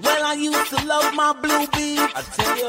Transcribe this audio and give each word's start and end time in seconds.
Well, 0.00 0.24
I 0.24 0.34
used 0.38 0.68
to 0.70 0.84
love 0.86 1.14
my 1.14 1.32
blue 1.40 1.66
beat. 1.74 2.00
I 2.14 2.22
tell 2.36 2.56
you, 2.56 2.68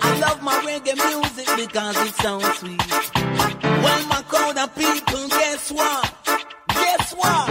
I 0.00 0.18
love 0.20 0.42
my 0.42 0.58
reggae 0.66 0.96
music 0.96 1.46
because 1.56 1.96
it 2.06 2.14
sounds 2.14 2.58
sweet. 2.58 2.82
Well, 3.62 4.06
my 4.08 4.22
crowd 4.28 4.58
of 4.58 4.74
people, 4.74 5.28
guess 5.28 5.70
what? 5.72 6.14
Guess 6.68 7.12
what? 7.14 7.48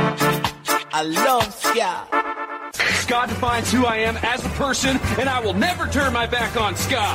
I 0.94 1.04
love 1.04 1.54
ska. 1.54 2.08
Ska 3.02 3.28
defines 3.28 3.72
who 3.72 3.86
I 3.86 3.98
am 3.98 4.18
as 4.18 4.46
a 4.46 4.50
person, 4.50 5.00
and 5.20 5.30
I 5.30 5.40
will 5.40 5.54
never 5.54 5.88
turn 5.88 6.14
my 6.14 6.26
back 6.28 6.56
on 6.60 6.76
ska. 6.76 7.06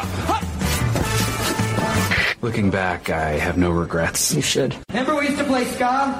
Looking 2.41 2.71
back, 2.71 3.09
I 3.11 3.39
have 3.39 3.57
no 3.57 3.71
regrets. 3.71 4.35
You 4.35 4.43
should. 4.43 4.75
Remember 4.89 5.15
we 5.15 5.27
used 5.27 5.39
to 5.39 5.45
play 5.45 5.65
ska? 5.65 6.13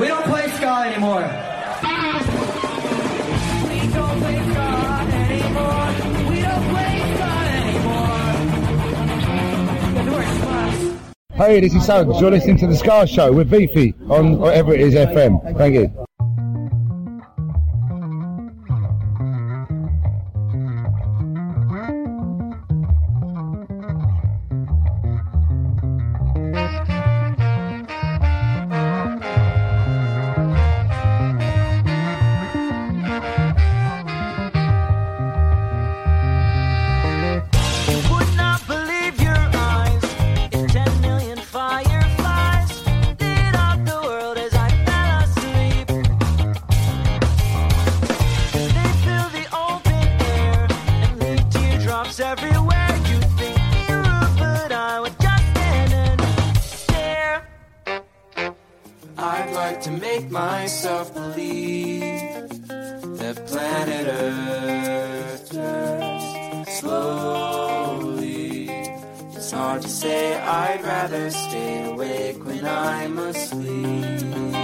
We 0.00 0.06
don't 0.08 0.24
play 0.24 0.48
ska 0.52 0.84
anymore. 0.86 1.49
Hey, 11.40 11.58
this 11.58 11.74
is 11.74 11.86
Suggs. 11.86 12.20
You're 12.20 12.30
listening 12.30 12.58
to 12.58 12.66
the 12.66 12.76
Ska 12.76 13.06
Show 13.06 13.32
with 13.32 13.48
Beefy 13.48 13.94
on 14.10 14.38
whatever 14.38 14.74
it 14.74 14.80
is 14.82 14.92
FM. 14.92 15.56
Thank 15.56 15.74
you. 15.74 16.06
Everywhere. 52.22 52.88
You 53.10 53.18
think 53.38 53.58
me 53.72 53.94
rude, 53.94 54.36
but 54.38 54.72
I 54.72 55.00
would 55.00 55.18
just 55.20 55.44
stand 55.50 55.92
and 55.92 56.20
stare. 56.58 57.48
I'd 59.18 59.52
like 59.54 59.80
to 59.82 59.90
make 59.90 60.30
myself 60.30 61.12
believe 61.14 62.48
that 63.20 63.46
planet 63.46 64.06
Earth 64.08 65.50
turns 65.50 66.68
slowly. 66.78 68.68
It's 69.34 69.50
hard 69.52 69.82
to 69.82 69.88
say, 69.88 70.38
I'd 70.38 70.82
rather 70.82 71.30
stay 71.30 71.90
awake 71.90 72.44
when 72.44 72.64
I'm 72.66 73.18
asleep. 73.18 74.59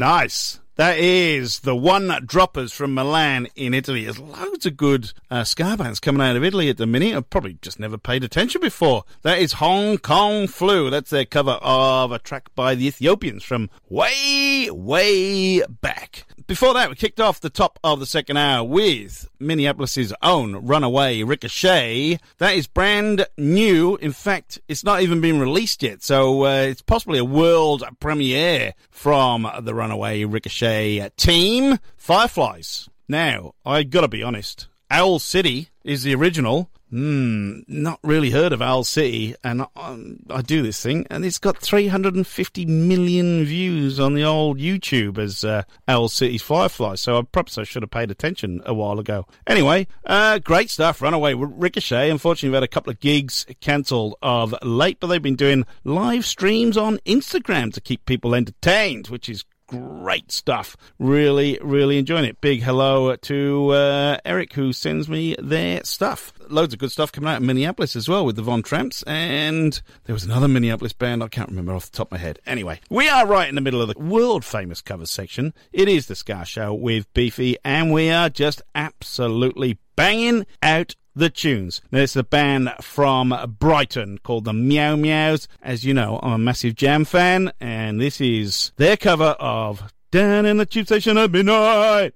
Nice. 0.00 0.58
That 0.80 0.98
is 0.98 1.60
the 1.60 1.76
One 1.76 2.08
Droppers 2.24 2.72
from 2.72 2.94
Milan 2.94 3.48
in 3.54 3.74
Italy. 3.74 4.04
There's 4.04 4.18
loads 4.18 4.64
of 4.64 4.78
good 4.78 5.12
uh, 5.30 5.44
ska 5.44 5.76
bands 5.76 6.00
coming 6.00 6.26
out 6.26 6.36
of 6.36 6.42
Italy 6.42 6.70
at 6.70 6.78
the 6.78 6.86
minute. 6.86 7.14
I've 7.14 7.28
probably 7.28 7.58
just 7.60 7.78
never 7.78 7.98
paid 7.98 8.24
attention 8.24 8.62
before. 8.62 9.04
That 9.20 9.40
is 9.40 9.52
Hong 9.52 9.98
Kong 9.98 10.46
Flu. 10.46 10.88
That's 10.88 11.10
their 11.10 11.26
cover 11.26 11.58
of 11.60 12.12
a 12.12 12.18
track 12.18 12.48
by 12.54 12.74
the 12.76 12.86
Ethiopians 12.86 13.44
from 13.44 13.68
way, 13.90 14.70
way 14.72 15.60
back. 15.64 16.24
Before 16.46 16.72
that, 16.74 16.88
we 16.88 16.96
kicked 16.96 17.20
off 17.20 17.40
the 17.40 17.50
top 17.50 17.78
of 17.84 18.00
the 18.00 18.06
second 18.06 18.38
hour 18.38 18.64
with 18.64 19.28
Minneapolis's 19.38 20.14
own 20.22 20.66
Runaway 20.66 21.22
Ricochet. 21.22 22.18
That 22.38 22.54
is 22.54 22.66
brand 22.66 23.26
new. 23.36 23.96
In 23.96 24.12
fact, 24.12 24.58
it's 24.66 24.82
not 24.82 25.02
even 25.02 25.20
been 25.20 25.38
released 25.38 25.82
yet, 25.82 26.02
so 26.02 26.46
uh, 26.46 26.62
it's 26.62 26.82
possibly 26.82 27.18
a 27.18 27.24
world 27.24 27.84
premiere 28.00 28.74
from 28.90 29.48
the 29.60 29.74
Runaway 29.74 30.24
Ricochet 30.24 30.69
team, 31.16 31.78
Fireflies. 31.96 32.88
Now, 33.08 33.54
I 33.66 33.82
gotta 33.82 34.08
be 34.08 34.22
honest, 34.22 34.68
Owl 34.90 35.18
City 35.18 35.68
is 35.84 36.02
the 36.02 36.14
original. 36.14 36.70
Hmm, 36.90 37.60
not 37.68 38.00
really 38.02 38.30
heard 38.30 38.52
of 38.52 38.60
Owl 38.60 38.82
City, 38.82 39.36
and 39.44 39.64
um, 39.76 40.18
I 40.28 40.42
do 40.42 40.60
this 40.60 40.82
thing, 40.82 41.06
and 41.08 41.24
it's 41.24 41.38
got 41.38 41.58
350 41.58 42.66
million 42.66 43.44
views 43.44 44.00
on 44.00 44.14
the 44.14 44.24
old 44.24 44.58
YouTube 44.58 45.16
as 45.16 45.44
uh, 45.44 45.62
Owl 45.86 46.08
City's 46.08 46.42
Firefly, 46.42 46.96
so 46.96 47.18
I 47.18 47.22
perhaps 47.22 47.58
I 47.58 47.62
should 47.62 47.82
have 47.84 47.92
paid 47.92 48.10
attention 48.10 48.60
a 48.66 48.74
while 48.74 48.98
ago. 48.98 49.26
Anyway, 49.46 49.86
uh, 50.04 50.40
great 50.40 50.68
stuff, 50.68 51.00
Runaway 51.00 51.34
Ricochet. 51.34 52.10
Unfortunately, 52.10 52.48
we've 52.48 52.56
had 52.56 52.64
a 52.64 52.68
couple 52.68 52.90
of 52.90 52.98
gigs 52.98 53.46
cancelled 53.60 54.16
of 54.20 54.52
late, 54.64 54.98
but 54.98 55.06
they've 55.06 55.22
been 55.22 55.36
doing 55.36 55.66
live 55.84 56.26
streams 56.26 56.76
on 56.76 56.98
Instagram 57.06 57.72
to 57.74 57.80
keep 57.80 58.04
people 58.04 58.34
entertained, 58.34 59.08
which 59.08 59.28
is 59.28 59.44
great 59.70 60.32
stuff. 60.32 60.76
Really, 60.98 61.58
really 61.62 61.96
enjoying 61.96 62.24
it. 62.24 62.40
Big 62.40 62.62
hello 62.62 63.14
to 63.14 63.70
uh, 63.70 64.18
Eric 64.24 64.52
who 64.54 64.72
sends 64.72 65.08
me 65.08 65.36
their 65.38 65.84
stuff. 65.84 66.32
Loads 66.48 66.74
of 66.74 66.80
good 66.80 66.90
stuff 66.90 67.12
coming 67.12 67.30
out 67.30 67.36
of 67.36 67.42
Minneapolis 67.42 67.94
as 67.94 68.08
well 68.08 68.26
with 68.26 68.34
the 68.34 68.42
Von 68.42 68.62
Tramps, 68.62 69.04
and 69.04 69.80
there 70.04 70.14
was 70.14 70.24
another 70.24 70.48
Minneapolis 70.48 70.92
band 70.92 71.22
I 71.22 71.28
can't 71.28 71.48
remember 71.48 71.72
off 71.72 71.90
the 71.90 71.96
top 71.96 72.08
of 72.08 72.12
my 72.12 72.18
head. 72.18 72.40
Anyway, 72.46 72.80
we 72.90 73.08
are 73.08 73.26
right 73.26 73.48
in 73.48 73.54
the 73.54 73.60
middle 73.60 73.80
of 73.80 73.88
the 73.88 73.98
world 73.98 74.44
famous 74.44 74.82
cover 74.82 75.06
section. 75.06 75.54
It 75.72 75.88
is 75.88 76.06
the 76.06 76.16
Ska 76.16 76.44
Show 76.44 76.74
with 76.74 77.12
Beefy, 77.14 77.56
and 77.64 77.92
we 77.92 78.10
are 78.10 78.28
just 78.28 78.62
absolutely 78.74 79.78
banging 79.94 80.46
out 80.62 80.96
the 81.14 81.30
tunes. 81.30 81.80
Now, 81.90 82.00
it's 82.00 82.16
a 82.16 82.22
band 82.22 82.72
from 82.80 83.34
Brighton 83.58 84.18
called 84.18 84.44
the 84.44 84.52
Meow 84.52 84.96
Meows. 84.96 85.48
As 85.62 85.84
you 85.84 85.94
know, 85.94 86.20
I'm 86.22 86.32
a 86.32 86.38
massive 86.38 86.74
Jam 86.74 87.04
fan, 87.04 87.52
and 87.60 88.00
this 88.00 88.20
is 88.20 88.72
their 88.76 88.96
cover 88.96 89.36
of 89.40 89.92
Down 90.10 90.46
in 90.46 90.56
the 90.56 90.66
Tube 90.66 90.86
Station 90.86 91.18
at 91.18 91.30
Midnight. 91.30 92.14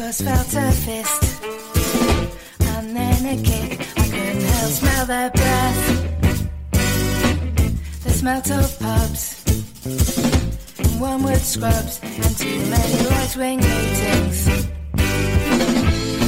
First 0.00 0.22
felt 0.22 0.54
a 0.54 0.72
fist 0.72 1.22
and 2.72 2.96
then 2.96 3.26
a 3.26 3.36
kick. 3.42 3.86
I 3.98 4.04
couldn't 4.14 4.40
help 4.40 4.72
smell 4.80 5.04
their 5.06 5.30
breath. 5.30 5.80
The 8.04 8.10
smell 8.10 8.42
of 8.58 8.78
pubs, 8.78 9.22
and 10.78 11.00
wormwood 11.00 11.42
scrubs, 11.52 12.00
and 12.02 12.32
too 12.38 12.60
many 12.74 12.96
right 13.12 13.36
wing 13.36 13.58
meetings. 13.58 14.38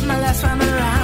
My 0.07 0.21
last 0.21 0.41
swam 0.41 0.61
around 0.61 1.01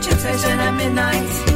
Tube 0.00 0.18
station 0.18 0.58
at 0.58 0.74
midnight. 0.76 1.49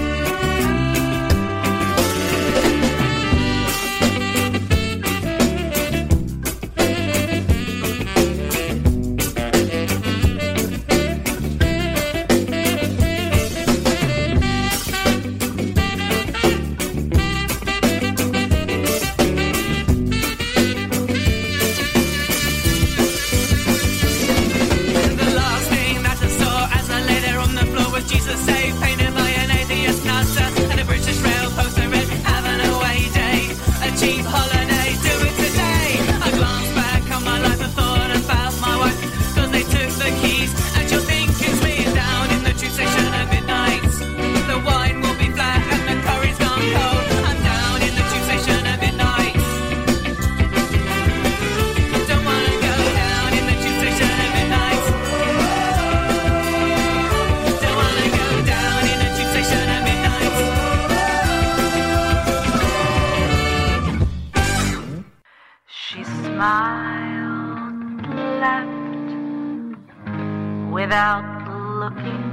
Smiled, 66.22 68.06
left 68.40 69.10
without 70.72 71.24
looking, 71.80 72.30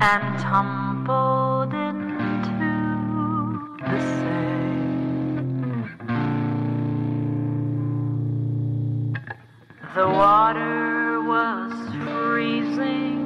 and 0.00 0.38
tumbled 0.38 1.72
into 1.72 2.72
the 3.90 4.00
sea. 4.00 4.52
The 9.94 10.08
water 10.08 11.20
was 11.22 11.72
freezing. 12.04 13.20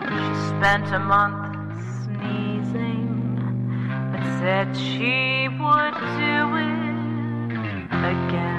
She 0.00 0.34
spent 0.48 0.86
a 0.92 0.98
month 0.98 1.56
sneezing, 2.04 3.08
but 4.12 4.22
said 4.38 4.76
she 4.76 5.48
would 5.48 5.94
do 6.18 6.56
it 6.56 6.83
again. 8.12 8.53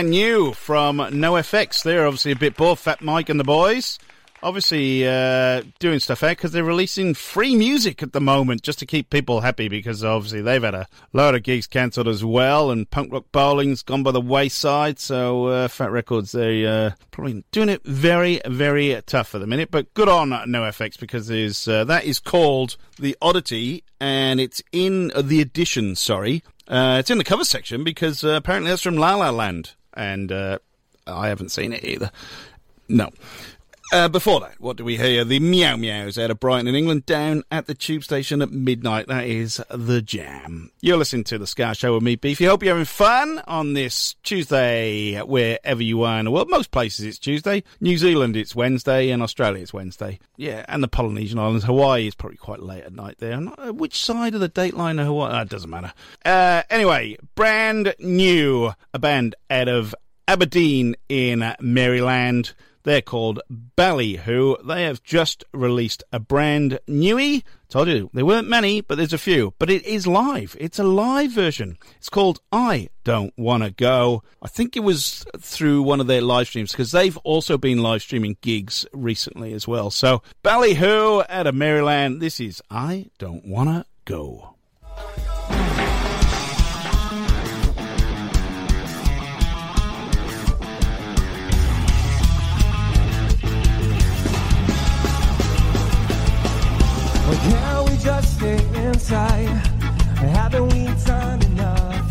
Brand 0.00 0.12
new 0.12 0.54
from 0.54 0.96
NOFX. 0.96 1.82
They're 1.82 2.06
obviously 2.06 2.32
a 2.32 2.36
bit 2.36 2.56
bored, 2.56 2.78
Fat 2.78 3.02
Mike 3.02 3.28
and 3.28 3.38
the 3.38 3.44
boys. 3.44 3.98
Obviously, 4.42 5.06
uh, 5.06 5.62
doing 5.78 6.00
stuff 6.00 6.22
out 6.22 6.38
because 6.38 6.52
they're 6.52 6.64
releasing 6.64 7.12
free 7.12 7.54
music 7.54 8.02
at 8.02 8.14
the 8.14 8.20
moment 8.20 8.62
just 8.62 8.78
to 8.78 8.86
keep 8.86 9.10
people 9.10 9.42
happy 9.42 9.68
because 9.68 10.02
obviously 10.02 10.40
they've 10.40 10.62
had 10.62 10.74
a 10.74 10.88
load 11.12 11.34
of 11.34 11.42
gigs 11.42 11.66
cancelled 11.66 12.08
as 12.08 12.24
well 12.24 12.70
and 12.70 12.90
punk 12.90 13.12
rock 13.12 13.26
bowling's 13.30 13.82
gone 13.82 14.02
by 14.02 14.10
the 14.10 14.22
wayside. 14.22 14.98
So, 14.98 15.48
uh, 15.48 15.68
Fat 15.68 15.90
Wreck 15.90 16.06
Chords, 16.06 16.32
they 16.32 16.64
uh, 16.64 16.92
probably 17.10 17.44
doing 17.52 17.68
it 17.68 17.84
very, 17.84 18.40
very 18.46 19.02
tough 19.04 19.34
at 19.34 19.42
the 19.42 19.46
minute. 19.46 19.70
But 19.70 19.92
good 19.92 20.08
on 20.08 20.30
NOFX 20.30 20.98
because 20.98 21.26
there's, 21.26 21.68
uh, 21.68 21.84
that 21.84 22.04
is 22.04 22.20
called 22.20 22.78
The 22.98 23.18
Audition 23.20 23.82
and 24.00 24.40
it's 24.40 24.62
in 24.72 25.12
the 25.14 25.42
edition, 25.42 25.94
sorry. 25.94 26.42
Uh, 26.66 26.96
it's 27.00 27.10
in 27.10 27.18
the 27.18 27.24
cover 27.24 27.44
section 27.44 27.84
because 27.84 28.24
uh, 28.24 28.30
apparently 28.30 28.70
that's 28.70 28.82
from 28.82 28.96
La 28.96 29.16
La 29.16 29.28
Land, 29.30 29.74
and 29.94 30.30
uh, 30.32 30.58
I 31.06 31.28
haven't 31.28 31.50
seen 31.50 31.72
it 31.72 31.84
either. 31.84 32.10
No. 32.88 33.10
Uh, 33.92 34.08
before 34.08 34.38
that, 34.38 34.54
what 34.60 34.76
do 34.76 34.84
we 34.84 34.96
hear? 34.96 35.24
The 35.24 35.40
Meow 35.40 35.74
Meows 35.74 36.16
out 36.16 36.30
of 36.30 36.38
Brighton 36.38 36.68
in 36.68 36.76
England 36.76 37.06
down 37.06 37.42
at 37.50 37.66
the 37.66 37.74
tube 37.74 38.04
station 38.04 38.40
at 38.40 38.52
midnight. 38.52 39.08
That 39.08 39.26
is 39.26 39.60
the 39.68 40.00
jam. 40.00 40.70
You're 40.80 40.96
listening 40.96 41.24
to 41.24 41.38
The 41.38 41.46
Ska 41.48 41.74
Show 41.74 41.94
with 41.94 42.04
me, 42.04 42.14
Beefy. 42.14 42.44
Hope 42.44 42.62
you're 42.62 42.74
having 42.74 42.84
fun 42.84 43.42
on 43.48 43.72
this 43.72 44.14
Tuesday, 44.22 45.20
wherever 45.22 45.82
you 45.82 46.04
are 46.04 46.20
in 46.20 46.26
the 46.26 46.30
world. 46.30 46.48
Most 46.48 46.70
places 46.70 47.04
it's 47.04 47.18
Tuesday. 47.18 47.64
New 47.80 47.98
Zealand 47.98 48.36
it's 48.36 48.54
Wednesday, 48.54 49.10
and 49.10 49.24
Australia 49.24 49.60
it's 49.60 49.74
Wednesday. 49.74 50.20
Yeah, 50.36 50.64
and 50.68 50.84
the 50.84 50.88
Polynesian 50.88 51.40
Islands. 51.40 51.64
Hawaii 51.64 52.06
is 52.06 52.14
probably 52.14 52.38
quite 52.38 52.62
late 52.62 52.84
at 52.84 52.94
night 52.94 53.16
there. 53.18 53.40
Not, 53.40 53.58
uh, 53.58 53.72
which 53.72 53.98
side 53.98 54.34
of 54.36 54.40
the 54.40 54.48
dateline 54.48 55.00
of 55.00 55.06
Hawaii? 55.06 55.32
Uh, 55.32 55.42
it 55.42 55.48
doesn't 55.48 55.68
matter. 55.70 55.92
Uh, 56.24 56.62
anyway, 56.70 57.16
brand 57.34 57.96
new. 57.98 58.70
A 58.94 59.00
band 59.00 59.34
out 59.50 59.66
of 59.66 59.96
Aberdeen 60.28 60.94
in 61.08 61.56
Maryland. 61.58 62.54
They're 62.82 63.02
called 63.02 63.40
Ballyhoo. 63.50 64.56
They 64.64 64.84
have 64.84 65.02
just 65.02 65.44
released 65.52 66.02
a 66.12 66.18
brand 66.18 66.78
newie. 66.88 67.42
Told 67.68 67.88
you, 67.88 68.10
there 68.12 68.24
weren't 68.24 68.48
many, 68.48 68.80
but 68.80 68.96
there's 68.96 69.12
a 69.12 69.18
few. 69.18 69.54
But 69.58 69.70
it 69.70 69.84
is 69.84 70.06
live. 70.06 70.56
It's 70.58 70.78
a 70.78 70.84
live 70.84 71.30
version. 71.30 71.78
It's 71.98 72.08
called 72.08 72.40
I 72.50 72.88
Don't 73.04 73.32
Wanna 73.36 73.70
Go. 73.70 74.22
I 74.42 74.48
think 74.48 74.76
it 74.76 74.80
was 74.80 75.24
through 75.38 75.82
one 75.82 76.00
of 76.00 76.06
their 76.06 76.22
live 76.22 76.48
streams 76.48 76.72
because 76.72 76.92
they've 76.92 77.16
also 77.18 77.58
been 77.58 77.82
live 77.82 78.02
streaming 78.02 78.38
gigs 78.40 78.86
recently 78.92 79.52
as 79.52 79.68
well. 79.68 79.90
So, 79.90 80.22
Ballyhoo 80.42 81.22
out 81.28 81.46
of 81.46 81.54
Maryland. 81.54 82.20
This 82.20 82.40
is 82.40 82.62
I 82.70 83.10
Don't 83.18 83.44
Wanna 83.46 83.86
Go. 84.04 84.56
Or 97.30 97.34
can 97.34 97.84
we 97.84 97.96
just 97.98 98.38
stay 98.38 98.58
inside? 98.84 99.46
Haven't 100.18 100.66
we 100.72 100.86
done 101.06 101.40
enough? 101.42 102.10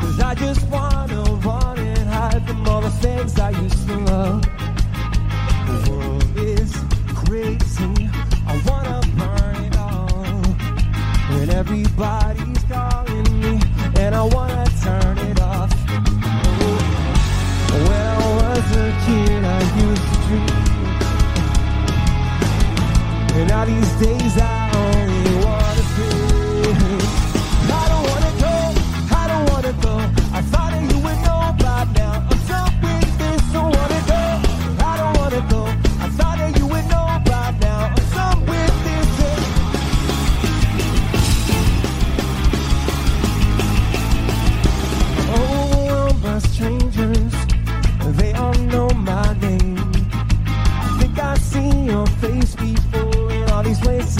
Cause 0.00 0.18
I 0.18 0.34
just 0.34 0.68
wanna 0.70 1.22
run 1.46 1.78
and 1.78 2.08
hide 2.08 2.44
from 2.44 2.66
all 2.66 2.80
the 2.80 2.90
things 2.90 3.38
I 3.38 3.50
used 3.50 3.86
to 3.86 3.96
love. 3.96 4.42
The 5.68 5.88
world 5.88 6.36
is 6.36 6.74
crazy. 7.14 8.10
I 8.48 8.60
wanna 8.66 9.02
burn 9.20 9.56
it 9.66 9.76
all. 9.78 10.42
And 11.38 11.50
everybody's 11.50 12.64
calling 12.64 13.40
me, 13.40 13.60
and 14.02 14.16
I 14.16 14.24
wanna 14.24 14.66
turn 14.82 15.16
it 15.30 15.40
off. 15.40 15.72
Oh, 16.60 16.80
when 17.88 18.06
I 18.16 18.28
was 18.40 18.66
a 18.84 18.88
kid, 19.06 19.44
I 19.44 19.60
used 19.78 20.02
to 20.02 20.16
dream. 20.26 20.73
And 23.36 23.48
now 23.48 23.64
these 23.64 23.92
days 24.00 24.38
I 24.38 24.63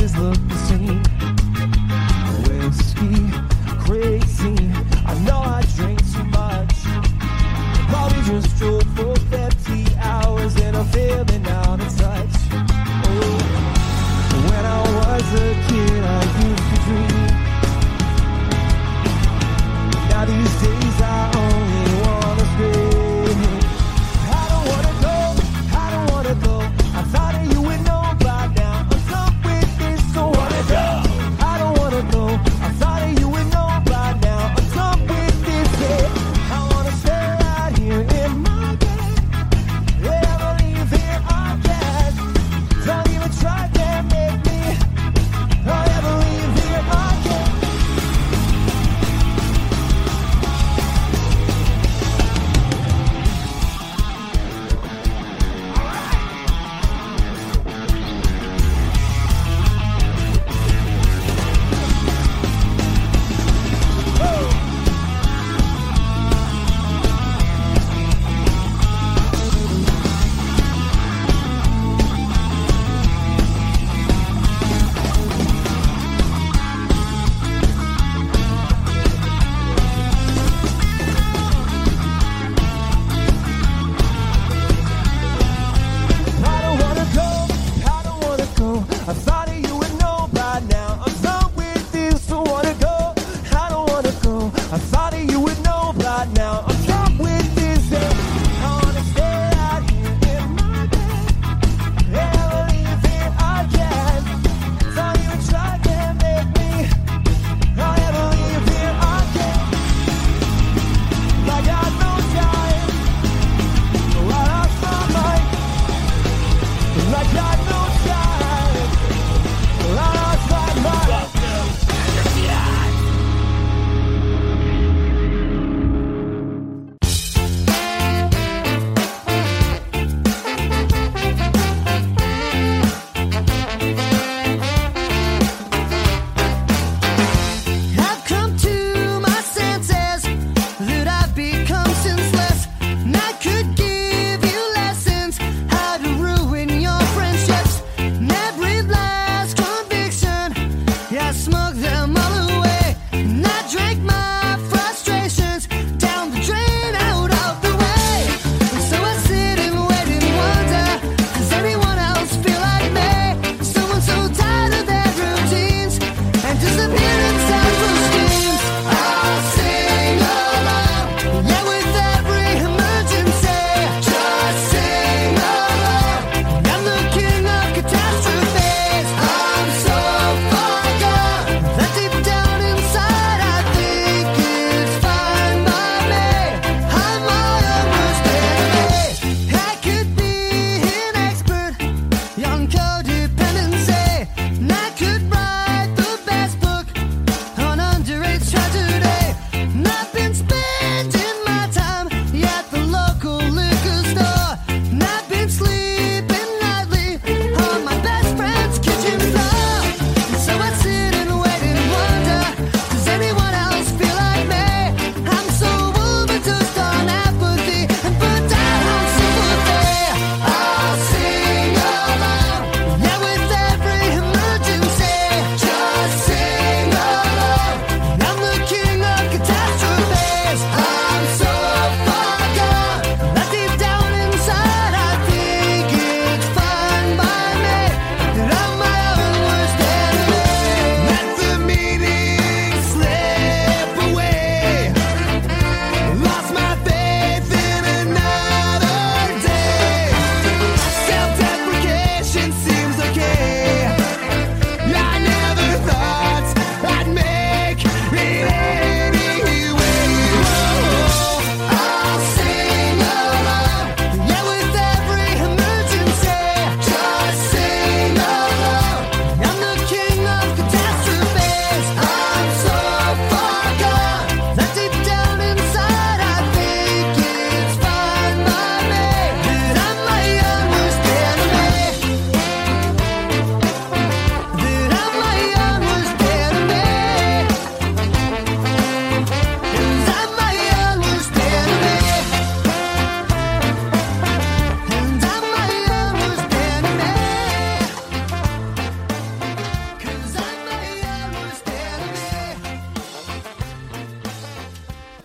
always 0.05 0.17
look 0.19 0.49
the 0.49 0.57
same. 0.57 1.03
Whiskey, 2.45 3.31
crazy. 3.85 4.55
I 5.07 5.15
know 5.25 5.39
I 5.39 5.63
drink 5.77 6.01
too 6.13 6.25
much. 6.25 6.75
Probably 7.89 8.23
just 8.23 8.57
drove 8.59 8.83
for 8.95 9.17
50 9.17 9.97
hours 9.97 10.57
and 10.57 10.77
I'm 10.77 10.87
feeling 10.87 11.47
out 11.47 11.81
of 11.81 11.97
touch. 11.97 12.37
Oh, 13.07 13.39
when 14.51 14.65
I 14.67 14.81
was 14.99 15.41
a 15.41 15.55
kid. 15.69 16.04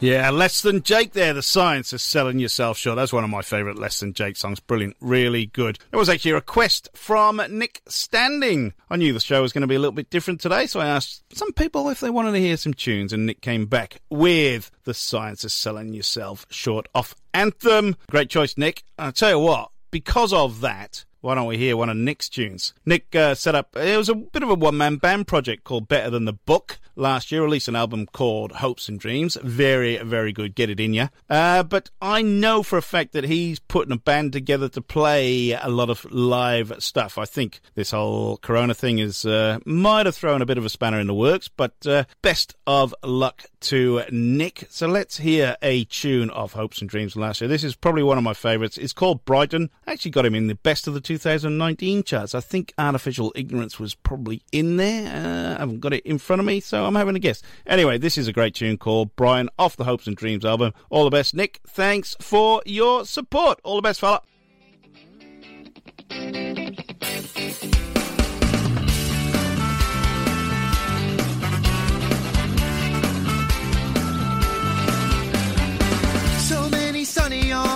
Yeah, 0.09 0.31
Less 0.31 0.61
Than 0.61 0.81
Jake 0.81 1.13
there. 1.13 1.35
The 1.35 1.43
science 1.43 1.93
of 1.93 2.01
selling 2.01 2.39
yourself 2.39 2.79
short. 2.79 2.95
That's 2.95 3.13
one 3.13 3.23
of 3.23 3.29
my 3.29 3.43
favourite 3.43 3.77
Less 3.77 3.99
Than 3.99 4.13
Jake 4.13 4.37
songs. 4.37 4.59
Brilliant. 4.59 4.97
Really 4.99 5.45
good. 5.45 5.77
It 5.91 5.97
was 5.97 6.09
actually 6.09 6.31
a 6.31 6.35
request 6.35 6.89
from 6.95 7.39
Nick 7.47 7.83
Standing. 7.87 8.73
I 8.89 8.95
knew 8.95 9.13
the 9.13 9.19
show 9.19 9.43
was 9.43 9.53
going 9.53 9.61
to 9.61 9.67
be 9.67 9.75
a 9.75 9.79
little 9.79 9.91
bit 9.91 10.09
different 10.09 10.41
today, 10.41 10.65
so 10.65 10.79
I 10.79 10.87
asked 10.87 11.21
some 11.37 11.53
people 11.53 11.89
if 11.89 11.99
they 11.99 12.09
wanted 12.09 12.31
to 12.31 12.39
hear 12.39 12.57
some 12.57 12.73
tunes, 12.73 13.13
and 13.13 13.27
Nick 13.27 13.41
came 13.41 13.67
back 13.67 14.01
with 14.09 14.71
The 14.85 14.95
Science 14.95 15.43
of 15.43 15.51
Selling 15.51 15.93
Yourself 15.93 16.47
Short 16.49 16.87
off 16.95 17.13
Anthem. 17.35 17.95
Great 18.09 18.31
choice, 18.31 18.57
Nick. 18.57 18.81
I'll 18.97 19.11
tell 19.11 19.29
you 19.29 19.39
what, 19.39 19.69
because 19.91 20.33
of 20.33 20.61
that, 20.61 21.05
why 21.21 21.35
don't 21.35 21.45
we 21.45 21.57
hear 21.59 21.77
one 21.77 21.89
of 21.89 21.97
Nick's 21.97 22.29
tunes? 22.29 22.73
Nick 22.83 23.15
uh, 23.15 23.35
set 23.35 23.53
up, 23.53 23.75
it 23.75 23.95
was 23.95 24.09
a 24.09 24.15
bit 24.15 24.41
of 24.41 24.49
a 24.49 24.55
one 24.55 24.75
man 24.75 24.95
band 24.95 25.27
project 25.27 25.65
called 25.65 25.87
Better 25.87 26.09
Than 26.09 26.25
the 26.25 26.33
Book 26.33 26.79
last 26.99 27.31
year, 27.31 27.43
released 27.43 27.67
an 27.67 27.75
album 27.75 28.05
called 28.05 28.53
Hopes 28.53 28.89
and 28.89 28.99
Dreams. 28.99 29.37
Very, 29.41 29.97
very 29.97 30.31
good. 30.31 30.55
Get 30.55 30.69
it 30.69 30.79
in 30.79 30.93
ya. 30.93 31.07
Uh, 31.29 31.63
but 31.63 31.89
I 32.01 32.21
know 32.21 32.63
for 32.63 32.77
a 32.77 32.81
fact 32.81 33.13
that 33.13 33.23
he's 33.23 33.59
putting 33.59 33.93
a 33.93 33.97
band 33.97 34.33
together 34.33 34.69
to 34.69 34.81
play 34.81 35.51
a 35.51 35.69
lot 35.69 35.89
of 35.89 36.05
live 36.11 36.73
stuff. 36.79 37.17
I 37.17 37.25
think 37.25 37.61
this 37.75 37.91
whole 37.91 38.37
Corona 38.37 38.73
thing 38.73 38.99
is, 38.99 39.25
uh, 39.25 39.59
might 39.65 40.05
have 40.05 40.15
thrown 40.15 40.41
a 40.41 40.45
bit 40.45 40.57
of 40.57 40.65
a 40.65 40.69
spanner 40.69 40.99
in 40.99 41.07
the 41.07 41.13
works, 41.13 41.47
but 41.47 41.73
uh, 41.85 42.03
best 42.21 42.55
of 42.67 42.93
luck 43.03 43.43
to 43.61 44.03
Nick. 44.11 44.67
So 44.69 44.87
let's 44.87 45.17
hear 45.17 45.55
a 45.61 45.85
tune 45.85 46.29
of 46.29 46.53
Hopes 46.53 46.81
and 46.81 46.89
Dreams 46.89 47.15
last 47.15 47.41
year. 47.41 47.47
This 47.47 47.63
is 47.63 47.75
probably 47.75 48.03
one 48.03 48.17
of 48.17 48.23
my 48.23 48.33
favourites. 48.33 48.77
It's 48.77 48.93
called 48.93 49.25
Brighton. 49.25 49.69
I 49.87 49.93
actually 49.93 50.11
got 50.11 50.25
him 50.25 50.35
in 50.35 50.47
the 50.47 50.55
best 50.55 50.87
of 50.87 50.93
the 50.93 51.01
2019 51.01 52.03
charts. 52.03 52.35
I 52.35 52.39
think 52.39 52.73
Artificial 52.77 53.31
Ignorance 53.35 53.79
was 53.79 53.95
probably 53.95 54.41
in 54.51 54.77
there. 54.77 55.07
Uh, 55.07 55.55
I 55.55 55.59
haven't 55.59 55.79
got 55.79 55.93
it 55.93 56.05
in 56.05 56.17
front 56.17 56.39
of 56.39 56.45
me, 56.45 56.59
so 56.59 56.85
I'm 56.89 56.95
having 56.95 57.15
a 57.15 57.19
guess. 57.19 57.43
Anyway, 57.67 57.99
this 57.99 58.17
is 58.17 58.27
a 58.27 58.33
great 58.33 58.55
tune 58.55 58.77
called 58.77 59.15
Brighton 59.15 59.49
off 59.59 59.77
the 59.77 59.83
Hopes 59.83 60.07
and 60.07 60.17
Dreams 60.17 60.43
album. 60.43 60.73
All 60.89 61.03
the 61.03 61.11
best, 61.11 61.35
Nick. 61.35 61.59
Thanks 61.67 62.15
for 62.19 62.63
your 62.65 63.05
support. 63.05 63.59
All 63.63 63.75
the 63.75 63.83
best, 63.83 63.99
fella. 63.99 64.23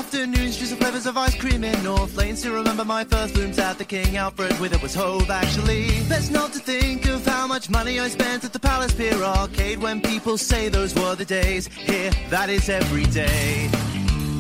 Afternoons, 0.04 0.58
just 0.58 0.72
the 0.72 0.76
flavors 0.76 1.06
of 1.06 1.16
ice 1.16 1.34
cream 1.34 1.64
in 1.64 1.82
North 1.82 2.14
Laine. 2.18 2.36
Still 2.36 2.56
remember 2.56 2.84
my 2.84 3.06
first 3.06 3.34
blooms 3.34 3.58
at 3.58 3.78
the 3.78 3.86
King 3.86 4.18
Alfred 4.18 4.60
with 4.60 4.74
it 4.74 4.82
was 4.82 4.94
Hove 4.94 5.30
actually. 5.30 5.86
Best 6.10 6.30
not 6.30 6.52
to 6.52 6.60
think 6.60 7.06
of 7.06 7.26
how 7.26 7.48
much 7.48 7.70
money 7.70 8.02
I 8.02 8.10
spent 8.10 8.44
at 8.44 8.52
the 8.52 8.60
Palace 8.60 8.94
Pier 8.94 9.16
Arcade 9.24 9.80
when 9.80 10.02
people 10.02 10.38
say 10.38 10.68
those 10.68 10.94
were 10.94 11.16
the 11.16 11.24
days. 11.24 11.68
Here, 11.68 12.12
that 12.30 12.50
is 12.50 12.68
every 12.68 13.06
day. 13.06 13.70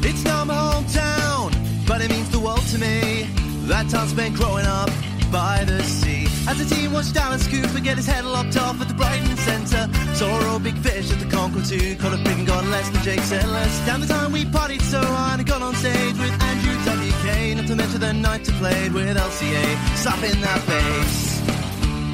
It's 0.04 0.26
not 0.26 0.48
my 0.48 0.54
hometown, 0.54 1.88
but 1.88 2.02
it 2.02 2.12
means 2.12 2.30
the 2.30 2.42
world 2.42 2.66
to 2.74 2.78
me. 2.78 3.24
That 3.68 3.90
town 3.90 4.10
spent 4.10 4.36
growing 4.36 4.66
up 4.66 4.90
by 5.32 5.64
the 5.64 5.82
sea. 5.82 6.23
As 6.46 6.58
the 6.60 6.76
team 6.76 6.92
watched 6.92 7.16
Alice 7.16 7.48
Cooper 7.48 7.80
get 7.80 7.96
his 7.96 8.06
head 8.06 8.26
lopped 8.26 8.58
off 8.58 8.80
at 8.82 8.88
the 8.90 8.94
Brighton 8.94 9.38
Centre. 9.38 9.88
Saw 10.14 10.56
a 10.56 10.60
big 10.60 10.78
fish 10.78 11.10
at 11.12 11.20
the 11.20 11.26
Concorde 11.26 11.66
2. 11.66 11.96
Caught 11.96 12.14
a 12.14 12.18
pig 12.18 12.38
and 12.40 12.48
got 12.48 12.66
less 12.68 12.90
than 12.90 13.02
Jake 13.02 13.24
less. 13.32 13.86
Down 13.86 14.02
the 14.02 14.08
time 14.08 14.32
we 14.34 14.44
partied 14.44 14.82
so 14.82 15.00
hard 15.02 15.40
and 15.40 15.48
got 15.48 15.62
on 15.62 15.74
stage 15.76 16.18
with 16.20 16.34
Andrew 16.50 16.76
WK. 16.84 17.56
Not 17.58 17.68
to 17.68 17.76
mention 17.76 18.00
the 18.02 18.14
night 18.14 18.50
I 18.50 18.54
played 18.60 18.92
with 18.92 19.16
LCA. 19.16 19.66
Slapping 19.96 20.42
that 20.42 20.62
bass. 20.68 21.42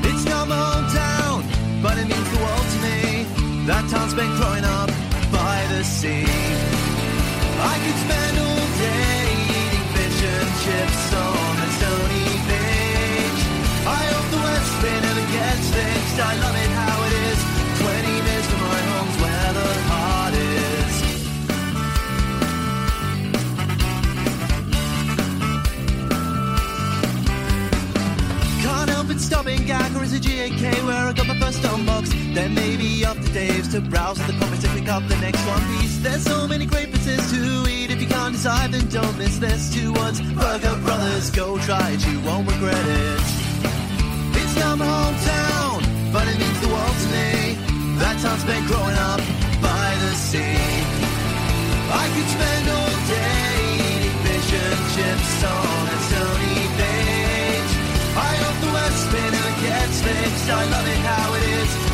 It's 0.10 0.26
not 0.26 0.48
my 0.48 0.56
hometown, 0.56 1.82
but 1.82 1.98
it 1.98 2.08
means 2.08 2.30
the 2.30 2.38
world 2.38 2.68
to 2.74 2.80
me. 2.86 3.66
That 3.66 3.90
town's 3.90 4.14
been 4.14 4.30
growing 4.38 4.64
up 4.64 4.90
by 5.32 5.58
the 5.74 5.84
sea. 5.84 6.26
I 7.62 7.76
could 7.84 7.98
spend 8.06 8.36
all 8.46 8.68
day 8.78 9.26
eating 9.58 9.86
fish 9.96 10.20
and 10.22 10.50
chips 10.64 11.19
gets 15.32 15.70
fixed. 15.70 16.20
I 16.20 16.34
love 16.44 16.56
it 16.56 16.72
how 16.82 16.98
it 17.08 17.14
is. 17.30 17.40
20 17.80 18.08
minutes 18.28 18.48
from 18.50 18.62
my 18.62 18.82
home's 18.92 19.18
where 19.22 19.52
the 19.58 19.70
heart 19.90 20.34
is. 20.34 20.94
Can't 28.64 28.90
help 28.90 29.10
it 29.10 29.20
stopping 29.20 29.66
gag 29.66 29.96
or 29.96 30.04
is 30.04 30.14
it 30.14 30.26
where 30.86 31.08
I 31.08 31.14
got 31.14 31.28
my 31.28 31.40
first 31.40 31.62
unbox 31.62 32.10
Then 32.34 32.54
maybe 32.54 33.06
to 33.06 33.32
Dave's 33.34 33.70
to 33.70 33.82
browse 33.82 34.18
the 34.28 34.34
comics 34.34 34.64
to 34.64 34.70
pick 34.70 34.90
up 34.90 35.08
the 35.08 35.18
next 35.18 35.46
one 35.46 35.62
piece. 35.72 36.00
There's 36.00 36.24
so 36.24 36.48
many 36.48 36.66
great 36.66 36.92
places 36.92 37.32
to 37.32 37.70
eat. 37.70 37.92
If 37.92 38.02
you 38.02 38.08
can't 38.08 38.34
decide 38.34 38.72
then 38.72 38.88
don't 38.90 39.18
miss 39.18 39.38
this. 39.38 39.74
Two 39.74 39.94
words 39.94 40.20
Burger 40.22 40.76
Brothers. 40.84 41.30
Go 41.32 41.58
try 41.60 41.92
it. 41.92 42.06
You 42.08 42.20
won't 42.22 42.48
regret 42.52 42.86
it 42.88 43.49
My 44.60 44.76
hometown 44.76 45.80
but 46.12 46.28
it 46.28 46.38
means 46.38 46.60
the 46.60 46.68
world 46.68 46.98
to 47.04 47.08
me 47.16 47.56
That 47.96 48.20
town's 48.22 48.44
been 48.44 48.66
growing 48.68 48.98
up 49.12 49.24
by 49.64 49.88
the 50.04 50.12
sea 50.28 50.84
I 52.04 52.06
could 52.12 52.30
spend 52.36 52.66
all 52.68 52.96
day 53.08 53.56
eating 53.88 54.18
fish 54.20 54.50
and 54.60 54.82
chips 54.94 55.34
on 55.48 55.84
a 55.88 55.98
stony 56.12 56.60
beach 56.76 57.74
I 58.20 58.32
hope 58.44 58.58
the 58.60 58.72
West 58.76 59.04
Bay 59.12 59.28
never 59.32 59.54
gets 59.64 60.02
fixed. 60.02 60.50
I 60.50 60.66
love 60.66 60.88
it 60.88 61.02
how 61.08 61.34
it 61.36 61.44
is. 61.44 61.89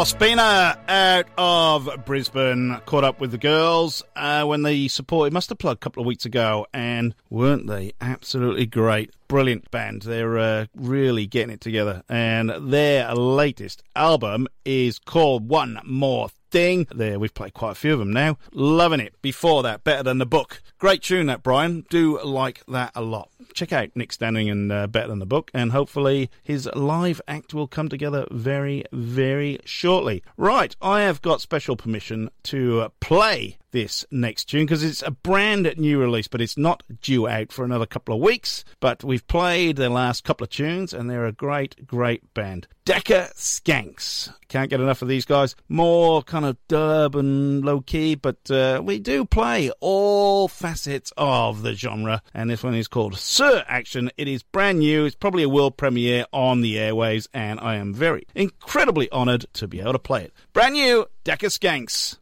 Alla 0.00 0.06
Spina 0.06 0.78
out 0.88 1.26
of 1.36 2.06
Brisbane 2.06 2.80
caught 2.86 3.04
up 3.04 3.20
with 3.20 3.32
the 3.32 3.36
girls 3.36 4.02
uh, 4.16 4.44
when 4.44 4.62
they 4.62 4.88
supported 4.88 5.34
Mustard 5.34 5.58
Plug 5.58 5.76
a 5.76 5.78
couple 5.78 6.00
of 6.00 6.06
weeks 6.06 6.24
ago, 6.24 6.66
and 6.72 7.14
weren't 7.28 7.66
they 7.66 7.92
absolutely 8.00 8.64
great? 8.64 9.10
Brilliant 9.28 9.70
band. 9.70 10.00
They're 10.00 10.38
uh, 10.38 10.66
really 10.74 11.26
getting 11.26 11.52
it 11.52 11.60
together, 11.60 12.02
and 12.08 12.50
their 12.72 13.14
latest 13.14 13.82
album 13.94 14.48
is 14.64 14.98
called 14.98 15.50
One 15.50 15.78
More 15.84 16.30
Thing. 16.50 16.86
There, 16.94 17.18
we've 17.18 17.34
played 17.34 17.52
quite 17.52 17.72
a 17.72 17.74
few 17.74 17.92
of 17.92 17.98
them 17.98 18.10
now. 18.10 18.38
Loving 18.54 19.00
it. 19.00 19.20
Before 19.20 19.62
that, 19.64 19.84
better 19.84 20.02
than 20.02 20.16
the 20.16 20.24
book. 20.24 20.62
Great 20.80 21.02
tune, 21.02 21.26
that 21.26 21.42
Brian. 21.42 21.84
Do 21.90 22.18
like 22.24 22.64
that 22.64 22.92
a 22.94 23.02
lot. 23.02 23.28
Check 23.52 23.70
out 23.70 23.90
Nick 23.94 24.14
Standing 24.14 24.48
and 24.48 24.72
uh, 24.72 24.86
Better 24.86 25.08
Than 25.08 25.18
the 25.18 25.26
Book, 25.26 25.50
and 25.52 25.72
hopefully 25.72 26.30
his 26.42 26.70
live 26.74 27.20
act 27.28 27.52
will 27.52 27.66
come 27.66 27.90
together 27.90 28.26
very, 28.30 28.84
very 28.90 29.58
shortly. 29.66 30.22
Right, 30.38 30.74
I 30.80 31.02
have 31.02 31.20
got 31.20 31.42
special 31.42 31.76
permission 31.76 32.30
to 32.44 32.80
uh, 32.80 32.88
play 33.00 33.58
this 33.72 34.04
next 34.10 34.46
tune 34.46 34.66
because 34.66 34.82
it's 34.82 35.02
a 35.02 35.10
brand 35.10 35.72
new 35.76 36.00
release, 36.00 36.28
but 36.28 36.40
it's 36.40 36.56
not 36.56 36.82
due 37.00 37.28
out 37.28 37.52
for 37.52 37.64
another 37.64 37.86
couple 37.86 38.14
of 38.14 38.20
weeks. 38.20 38.64
But 38.80 39.04
we've 39.04 39.26
played 39.26 39.76
their 39.76 39.88
last 39.88 40.24
couple 40.24 40.44
of 40.44 40.50
tunes, 40.50 40.92
and 40.92 41.08
they're 41.08 41.26
a 41.26 41.32
great, 41.32 41.86
great 41.86 42.32
band. 42.34 42.66
Dakka 42.84 43.32
Skanks. 43.34 44.32
Can't 44.48 44.70
get 44.70 44.80
enough 44.80 45.02
of 45.02 45.08
these 45.08 45.24
guys. 45.24 45.54
More 45.68 46.22
kind 46.22 46.44
of 46.44 46.56
dub 46.66 47.14
and 47.14 47.64
low 47.64 47.80
key, 47.80 48.16
but 48.16 48.50
uh, 48.50 48.80
we 48.84 48.98
do 48.98 49.24
play 49.24 49.70
all 49.80 50.48
facets 50.70 51.12
of 51.16 51.62
the 51.62 51.74
genre, 51.74 52.22
and 52.32 52.48
this 52.48 52.62
one 52.62 52.76
is 52.76 52.86
called 52.86 53.18
Sir 53.18 53.64
Action. 53.66 54.08
It 54.16 54.28
is 54.28 54.44
brand 54.44 54.78
new. 54.78 55.04
It's 55.04 55.16
probably 55.16 55.42
a 55.42 55.48
world 55.48 55.76
premiere 55.76 56.26
on 56.32 56.60
the 56.60 56.76
airwaves, 56.76 57.26
and 57.34 57.58
I 57.58 57.74
am 57.74 57.92
very 57.92 58.24
incredibly 58.36 59.10
honoured 59.10 59.46
to 59.54 59.66
be 59.66 59.80
able 59.80 59.94
to 59.94 59.98
play 59.98 60.22
it. 60.22 60.32
Brand 60.52 60.74
new 60.74 61.06
Dakka 61.24 61.48
Skanks. 61.48 62.18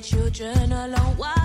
Children 0.00 0.70
alone 0.72 1.16
while 1.16 1.37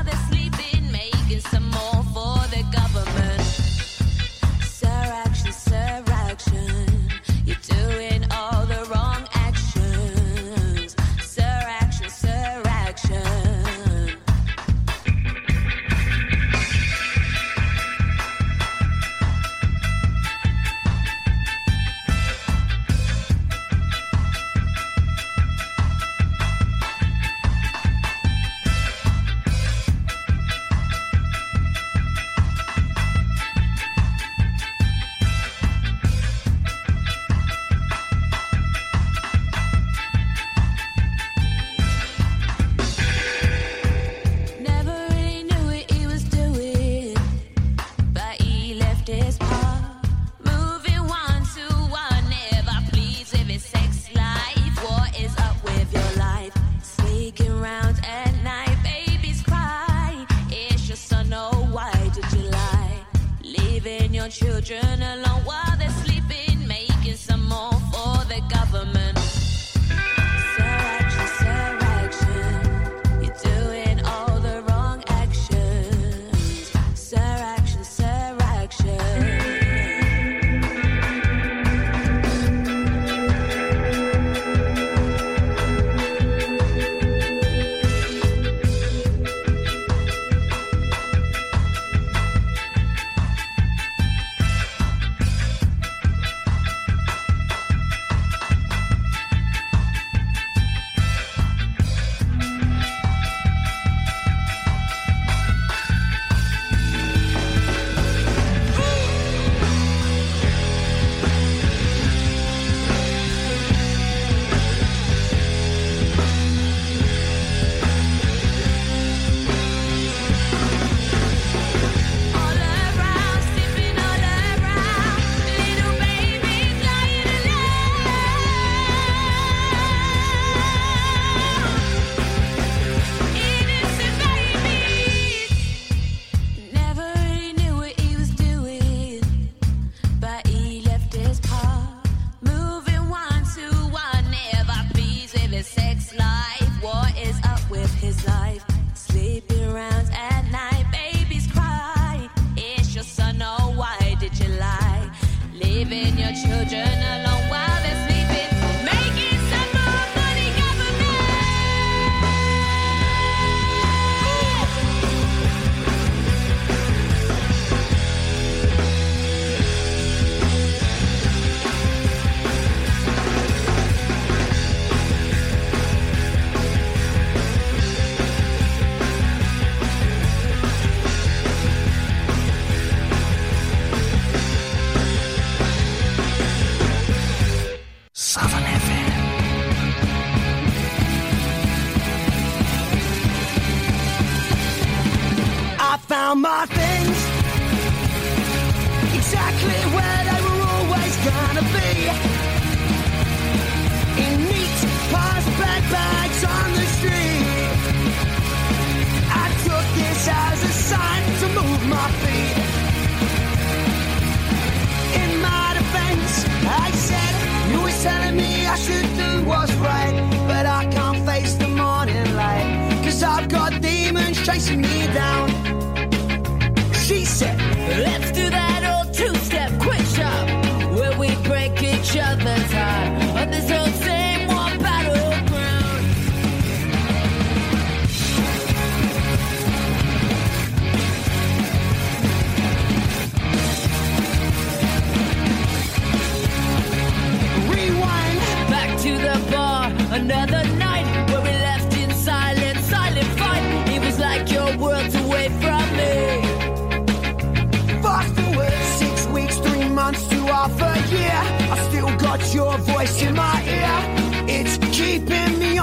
your 156.24 156.32
children 156.32 157.13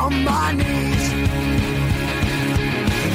on 0.01 0.25
my 0.25 0.53
knees. 0.53 1.05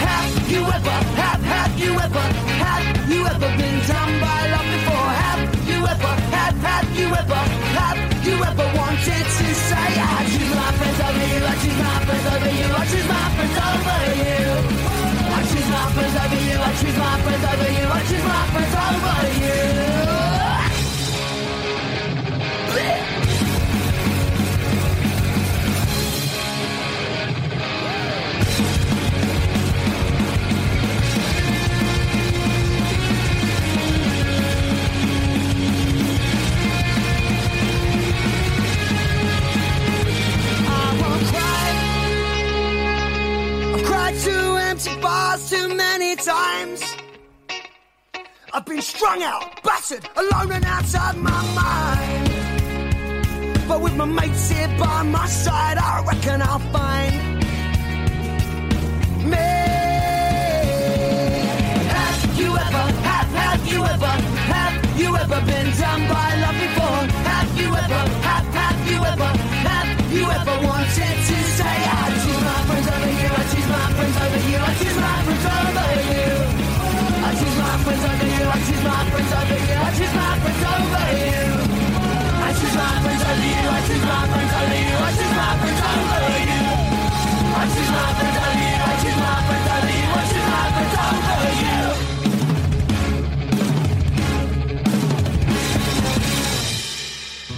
Have 0.06 0.52
you 0.52 0.62
ever, 0.78 0.98
have, 1.22 1.42
have 1.54 1.74
you 1.84 1.92
ever, 2.06 2.26
have 2.66 2.88
you 3.12 3.22
ever 3.26 3.50
been 3.60 3.78
done 3.90 4.14
by 4.22 4.40
love 4.54 4.68
before? 4.76 5.10
Have 5.26 5.42
you 5.70 5.80
ever, 5.94 6.14
have, 6.38 6.58
have 6.70 6.90
you 7.00 7.08
ever, 7.22 7.42
have 7.80 8.00
you 8.28 8.36
ever 8.50 8.68
wanted 8.78 9.26
to 9.40 9.48
say, 9.70 9.90
ah, 9.98 10.20
I 10.20 10.24
choose 10.34 10.54
my 10.62 10.70
friends 10.78 11.00
over 11.08 11.26
you, 11.32 11.42
I 11.52 11.56
choose 11.64 11.80
my 11.90 11.98
friends 12.06 12.26
over 12.34 12.52
you, 12.60 12.68
I 12.82 12.86
choose 12.92 13.08
my 13.16 13.26
friends 13.36 13.58
over 13.66 14.00
you. 14.22 14.46
I 15.38 15.42
choose 15.50 15.70
my 15.76 15.86
friends 15.96 16.16
over 16.24 16.42
you, 16.48 16.58
I 16.68 16.72
choose 16.80 16.98
my 17.06 17.16
friends 17.24 17.46
over 17.52 17.70
you, 17.78 17.86
I 17.98 18.02
choose 18.10 18.26
my 18.34 18.44
friends 18.54 18.76
over 18.86 19.18
you. 19.42 19.95
Times. 46.18 46.82
I've 48.54 48.66
been 48.66 48.82
strung 48.82 49.22
out, 49.24 49.62
battered, 49.64 50.08
alone 50.16 50.52
and 50.52 50.66
outside 50.66 51.18
my 51.18 51.42
mind. 51.54 52.32
But 53.68 53.82
with 53.82 53.96
my 53.96 54.06
mates 54.06 54.50
here 54.50 54.68
by 54.80 55.04
my 55.04 55.28
side, 55.28 55.78
I 55.78 56.04
reckon 56.08 56.42
I'll 56.42 56.60
find 56.60 57.40
me. 59.30 59.38
Have 61.96 62.40
you 62.40 62.56
ever, 62.56 62.86
have, 63.10 63.30
have 63.44 63.68
you 63.68 63.84
ever, 63.84 64.14
have 64.54 65.00
you 65.00 65.18
ever 65.18 65.42
been 65.46 65.72
done 65.78 66.08
by 66.08 66.36
love 66.44 66.58
before? 66.66 67.04
Have 67.32 67.60
you 67.60 67.68
ever, 67.68 68.04
have, 68.28 68.46
have 68.54 68.92
you 68.92 69.04
ever, 69.04 69.32
have 69.68 69.75
you 70.16 70.24
ever 70.32 70.58
wanted 70.64 71.18
to 71.28 71.38
say, 71.60 71.76
I 71.92 72.08
choose 72.24 72.42
my 72.48 72.60
friends 72.68 72.88
over 72.88 73.12
you, 73.20 73.30
I 73.36 73.44
choose 73.52 73.68
my 73.68 73.86
friends 73.96 74.18
over 74.24 74.42
you, 74.48 74.58
I 74.64 74.72
choose 74.80 74.96
my 74.96 75.16
friends 75.26 75.46
over 75.56 75.92
you. 76.08 76.32
I 77.26 77.32
choose 77.36 77.58
my 77.60 77.76
friends 77.84 78.04
over 78.06 78.28
you, 78.32 78.46
I 78.48 78.60
choose 78.64 78.84
my 78.86 79.02
friends 79.12 79.32
over 79.36 79.60
you, 79.60 79.76
I 79.76 79.92
choose 79.98 80.16
my 80.16 80.32
friends 80.40 80.64
over 80.72 81.06
you. 81.20 81.44
I 82.48 82.52
choose 82.56 82.76
my 82.80 82.92
friends 83.04 83.24
over 83.28 83.44
you, 83.44 83.64
I 83.68 83.82
choose 83.88 84.06
my 84.08 84.22
friends 84.32 84.54
over 84.56 84.80
you, 84.88 84.96
I 84.96 85.12
choose 85.20 85.36
my 85.36 85.52
friends 85.60 85.82
over 85.84 86.32
you. 86.48 86.64
I 87.56 87.64
choose 87.76 87.92
my 87.92 88.08
friends 88.16 88.38
over 88.40 88.64
you, 88.64 88.75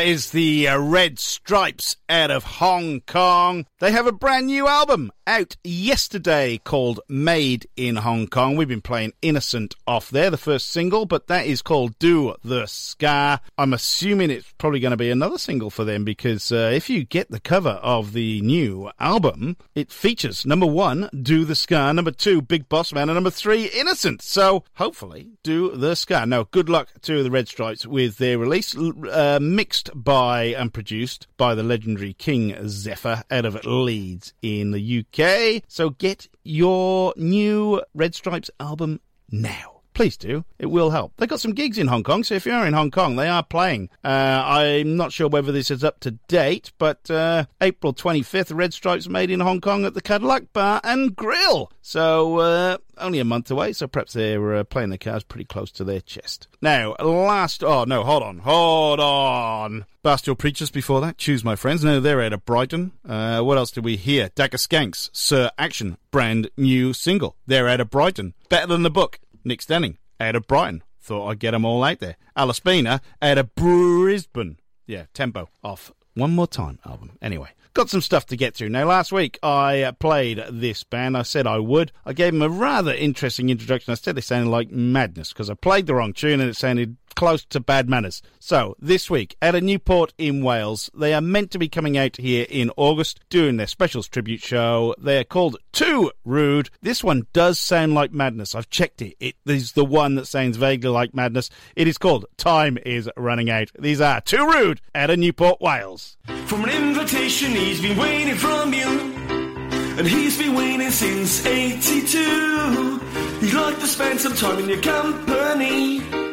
is 0.00 0.30
the 0.30 0.68
uh, 0.68 0.78
Red 0.78 1.18
Stripes 1.18 1.96
out 2.08 2.30
of 2.30 2.44
Hong 2.44 3.00
Kong. 3.02 3.66
They 3.80 3.92
have 3.92 4.06
a 4.06 4.12
brand 4.12 4.48
new 4.48 4.68
album 4.68 5.10
out 5.26 5.56
yesterday 5.64 6.58
called 6.58 7.00
Made 7.08 7.66
in 7.76 7.96
Hong 7.96 8.26
Kong. 8.26 8.54
We've 8.54 8.68
been 8.68 8.82
playing 8.82 9.14
Innocent 9.22 9.74
off 9.86 10.10
there, 10.10 10.28
the 10.28 10.36
first 10.36 10.68
single, 10.68 11.06
but 11.06 11.28
that 11.28 11.46
is 11.46 11.62
called 11.62 11.98
Do 11.98 12.34
the 12.44 12.66
Ska. 12.66 13.40
I'm 13.56 13.72
assuming 13.72 14.30
it's 14.30 14.52
probably 14.58 14.80
going 14.80 14.90
to 14.90 14.98
be 14.98 15.10
another 15.10 15.38
single 15.38 15.70
for 15.70 15.84
them 15.84 16.04
because 16.04 16.52
uh, 16.52 16.70
if 16.74 16.90
you 16.90 17.04
get 17.04 17.30
the 17.30 17.40
cover 17.40 17.80
of 17.80 18.12
the 18.12 18.42
new 18.42 18.90
album, 19.00 19.56
it 19.74 19.90
features 19.90 20.44
number 20.44 20.66
one, 20.66 21.08
Do 21.18 21.46
the 21.46 21.54
Ska, 21.54 21.94
number 21.94 22.10
two, 22.10 22.42
Big 22.42 22.68
Boss 22.68 22.92
Man, 22.92 23.08
and 23.08 23.16
number 23.16 23.30
three, 23.30 23.64
Innocent. 23.68 24.20
So 24.20 24.62
hopefully, 24.74 25.30
Do 25.42 25.74
the 25.74 25.96
Ska. 25.96 26.26
Now, 26.26 26.42
good 26.50 26.68
luck 26.68 26.88
to 27.00 27.22
the 27.22 27.30
Red 27.30 27.48
Stripes 27.48 27.86
with 27.86 28.18
their 28.18 28.36
release, 28.36 28.76
uh, 28.76 29.38
mixed 29.40 29.88
by 29.94 30.48
and 30.48 30.70
produced 30.70 31.28
by 31.38 31.54
the 31.54 31.62
legendary 31.62 32.12
King 32.12 32.68
Zephyr 32.68 33.24
out 33.30 33.46
of 33.46 33.69
Leeds 33.70 34.34
in 34.42 34.72
the 34.72 35.04
UK. 35.04 35.62
So 35.68 35.90
get 35.90 36.28
your 36.44 37.14
new 37.16 37.82
Red 37.94 38.14
Stripes 38.14 38.50
album 38.58 39.00
now. 39.30 39.79
Please 40.00 40.16
do. 40.16 40.46
It 40.58 40.70
will 40.70 40.88
help. 40.88 41.12
They've 41.18 41.28
got 41.28 41.40
some 41.40 41.52
gigs 41.52 41.76
in 41.76 41.88
Hong 41.88 42.02
Kong, 42.02 42.24
so 42.24 42.34
if 42.34 42.46
you're 42.46 42.64
in 42.64 42.72
Hong 42.72 42.90
Kong, 42.90 43.16
they 43.16 43.28
are 43.28 43.42
playing. 43.42 43.90
Uh, 44.02 44.42
I'm 44.46 44.96
not 44.96 45.12
sure 45.12 45.28
whether 45.28 45.52
this 45.52 45.70
is 45.70 45.84
up 45.84 46.00
to 46.00 46.12
date, 46.26 46.72
but 46.78 47.10
uh, 47.10 47.44
April 47.60 47.92
25th, 47.92 48.56
Red 48.56 48.72
Stripes 48.72 49.10
made 49.10 49.30
in 49.30 49.40
Hong 49.40 49.60
Kong 49.60 49.84
at 49.84 49.92
the 49.92 50.00
Cadillac 50.00 50.54
Bar 50.54 50.80
and 50.84 51.14
Grill. 51.14 51.70
So 51.82 52.38
uh, 52.38 52.78
only 52.96 53.18
a 53.18 53.26
month 53.26 53.50
away, 53.50 53.74
so 53.74 53.86
perhaps 53.86 54.14
they're 54.14 54.54
uh, 54.54 54.64
playing 54.64 54.88
the 54.88 54.96
cards 54.96 55.24
pretty 55.24 55.44
close 55.44 55.70
to 55.72 55.84
their 55.84 56.00
chest. 56.00 56.48
Now, 56.62 56.94
last. 56.98 57.62
Oh, 57.62 57.84
no, 57.84 58.02
hold 58.02 58.22
on. 58.22 58.38
Hold 58.38 59.00
on. 59.00 59.84
Bar 60.02 60.16
Stool 60.16 60.34
Preachers 60.34 60.70
before 60.70 61.02
that. 61.02 61.18
Choose 61.18 61.44
my 61.44 61.56
friends. 61.56 61.84
No, 61.84 62.00
they're 62.00 62.22
out 62.22 62.32
of 62.32 62.46
Brighton. 62.46 62.92
Uh, 63.06 63.42
what 63.42 63.58
else 63.58 63.70
did 63.70 63.84
we 63.84 63.96
hear? 63.96 64.30
Dakka 64.30 64.56
Skanks, 64.56 65.10
Sir 65.12 65.50
Action, 65.58 65.98
brand 66.10 66.48
new 66.56 66.94
single. 66.94 67.36
They're 67.46 67.68
out 67.68 67.80
of 67.80 67.90
Brighton. 67.90 68.32
Better 68.48 68.66
than 68.66 68.82
the 68.82 68.88
book. 68.88 69.18
Nick 69.44 69.60
Stanning, 69.62 69.96
out 70.18 70.36
of 70.36 70.46
Brighton. 70.46 70.82
Thought 71.00 71.28
I'd 71.28 71.38
get 71.38 71.54
'em 71.54 71.64
all 71.64 71.82
out 71.82 71.98
there. 72.00 72.16
Alla 72.36 72.54
Spina, 72.54 73.00
out 73.22 73.38
of 73.38 73.54
Brisbane. 73.54 74.58
Yeah, 74.86 75.04
tempo 75.14 75.48
off. 75.62 75.92
One 76.14 76.34
more 76.34 76.46
time 76.48 76.78
album. 76.84 77.12
Anyway, 77.22 77.50
got 77.72 77.88
some 77.88 78.00
stuff 78.00 78.26
to 78.26 78.36
get 78.36 78.54
through. 78.54 78.68
Now, 78.68 78.84
last 78.84 79.12
week 79.12 79.38
I 79.42 79.82
uh, 79.82 79.92
played 79.92 80.42
this 80.50 80.82
band. 80.84 81.16
I 81.16 81.22
said 81.22 81.46
I 81.46 81.58
would. 81.58 81.92
I 82.04 82.12
gave 82.12 82.32
them 82.32 82.42
a 82.42 82.48
rather 82.48 82.92
interesting 82.92 83.48
introduction. 83.48 83.92
I 83.92 83.94
said 83.94 84.16
they 84.16 84.20
sounded 84.20 84.50
like 84.50 84.70
madness 84.70 85.32
because 85.32 85.48
I 85.48 85.54
played 85.54 85.86
the 85.86 85.94
wrong 85.94 86.12
tune 86.12 86.40
and 86.40 86.50
it 86.50 86.56
sounded 86.56 86.96
close 87.14 87.44
to 87.46 87.60
bad 87.60 87.88
manners. 87.88 88.22
So, 88.38 88.76
this 88.78 89.10
week 89.10 89.36
at 89.42 89.54
a 89.54 89.60
Newport 89.60 90.12
in 90.18 90.42
Wales, 90.42 90.90
they 90.94 91.14
are 91.14 91.20
meant 91.20 91.50
to 91.52 91.58
be 91.58 91.68
coming 91.68 91.96
out 91.98 92.16
here 92.16 92.46
in 92.48 92.70
August 92.76 93.20
doing 93.28 93.56
their 93.56 93.66
specials 93.66 94.08
tribute 94.08 94.40
show. 94.42 94.94
They 94.98 95.18
are 95.18 95.24
called 95.24 95.56
Too 95.72 96.10
Rude. 96.24 96.70
This 96.82 97.04
one 97.04 97.26
does 97.32 97.58
sound 97.58 97.94
like 97.94 98.12
madness. 98.12 98.54
I've 98.54 98.70
checked 98.70 99.02
it. 99.02 99.16
It 99.20 99.36
is 99.46 99.72
the 99.72 99.84
one 99.84 100.14
that 100.14 100.26
sounds 100.26 100.56
vaguely 100.56 100.90
like 100.90 101.14
madness. 101.14 101.50
It 101.76 101.88
is 101.88 101.98
called 101.98 102.26
Time 102.36 102.78
is 102.84 103.10
Running 103.16 103.50
Out. 103.50 103.70
These 103.78 104.00
are 104.00 104.20
2Rude 104.20 104.78
at 104.94 105.10
a 105.10 105.16
Newport, 105.16 105.60
Wales. 105.60 106.16
From 106.46 106.64
an 106.64 106.70
invitation 106.70 107.52
he's 107.52 107.80
been 107.80 107.96
waiting 107.96 108.34
from 108.34 108.72
you 108.72 108.86
And 108.86 110.06
he's 110.06 110.36
been 110.36 110.54
waiting 110.54 110.90
since 110.90 111.46
82 111.46 112.98
He'd 113.40 113.54
like 113.54 113.78
to 113.78 113.86
spend 113.86 114.20
some 114.20 114.34
time 114.34 114.58
in 114.58 114.68
your 114.68 114.80
company 114.80 116.29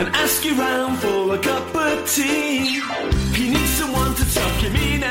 And 0.00 0.08
ask 0.16 0.46
you 0.46 0.54
round 0.54 0.98
for 0.98 1.34
a 1.34 1.38
cup 1.38 1.74
of 1.74 2.10
tea. 2.10 2.80
He 3.34 3.50
needs 3.50 3.70
someone 3.78 4.14
to 4.14 4.34
tuck 4.34 4.54
him 4.62 4.74
in 4.74 5.04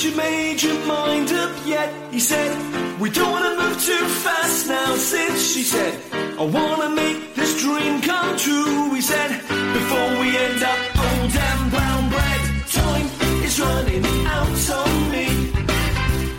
Haven't 0.00 0.16
you 0.16 0.16
made 0.16 0.62
your 0.62 0.86
mind 0.86 1.30
up 1.30 1.54
yet? 1.66 1.92
He 2.10 2.20
said, 2.20 2.50
We 2.98 3.10
don't 3.10 3.30
wanna 3.32 3.54
move 3.60 3.78
too 3.84 4.06
fast 4.24 4.66
now, 4.66 4.96
since 4.96 5.52
she 5.52 5.62
said, 5.62 5.92
I 6.38 6.42
wanna 6.42 6.88
make 6.88 7.34
this 7.34 7.60
dream 7.60 8.00
come 8.00 8.34
true. 8.38 8.94
He 8.94 9.02
said, 9.02 9.28
Before 9.76 10.10
we 10.20 10.38
end 10.38 10.62
up 10.62 10.78
old 10.96 11.36
and 11.36 11.70
brown 11.70 12.08
bread, 12.08 12.40
time 12.72 13.06
is 13.44 13.60
running 13.60 14.06
out 14.24 14.70
on 14.80 15.10
me. 15.12 15.52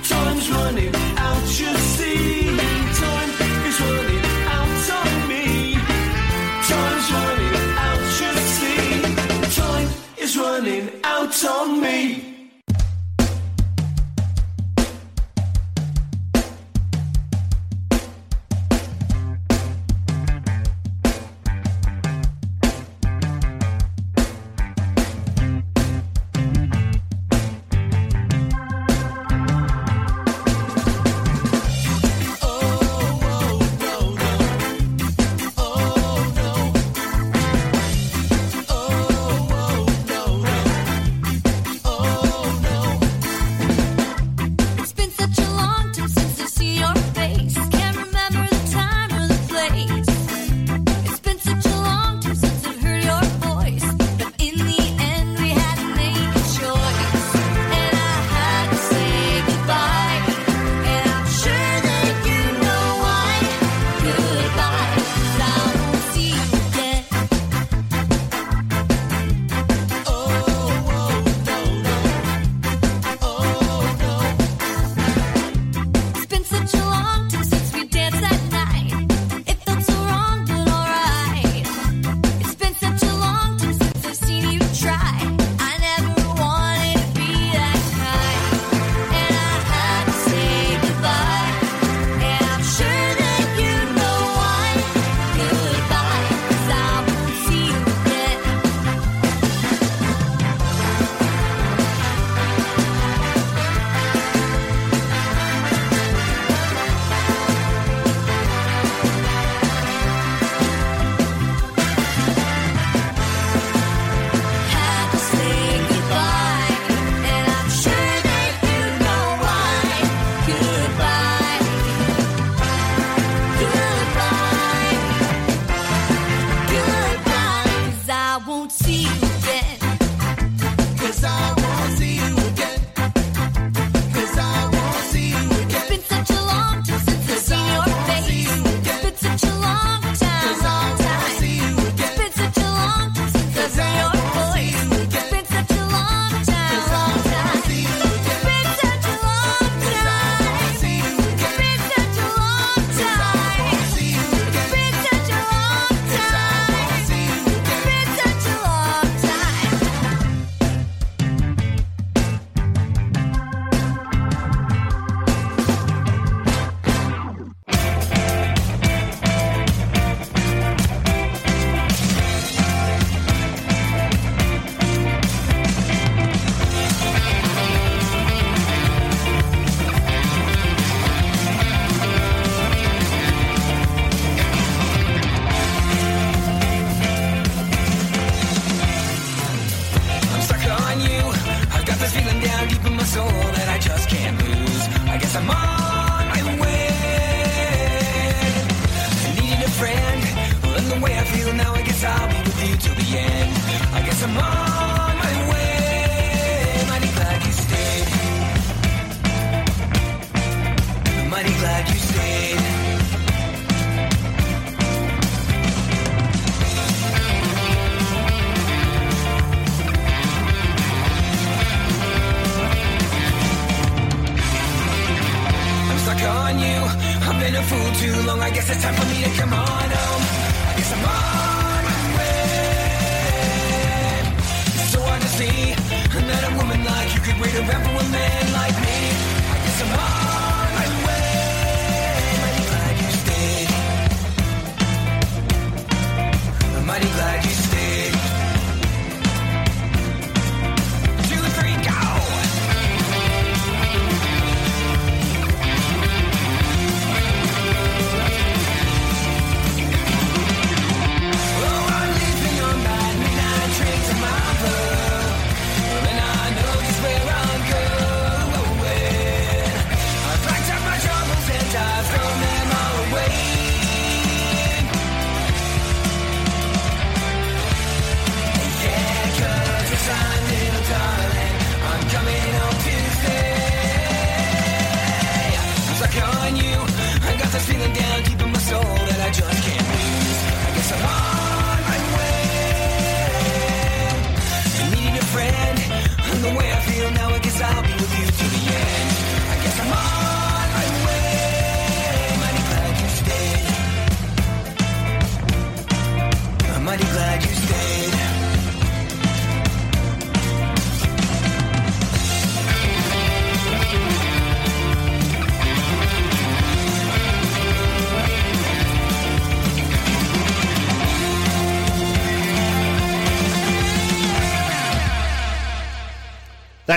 Time's 0.10 0.50
running 0.50 0.96
out, 1.18 1.46
you 1.62 1.72
see. 1.94 2.58
Time 3.06 3.32
is 3.70 3.78
running 3.80 4.26
out 4.58 4.90
on 5.02 5.28
me. 5.30 5.76
Time's 6.72 7.08
running 7.14 7.56
out, 7.86 8.06
you 8.22 8.32
see. 8.58 9.02
Time 9.62 9.90
is 10.18 10.36
running 10.36 10.90
out 11.04 11.46
on 11.46 11.80
me. 11.80 12.31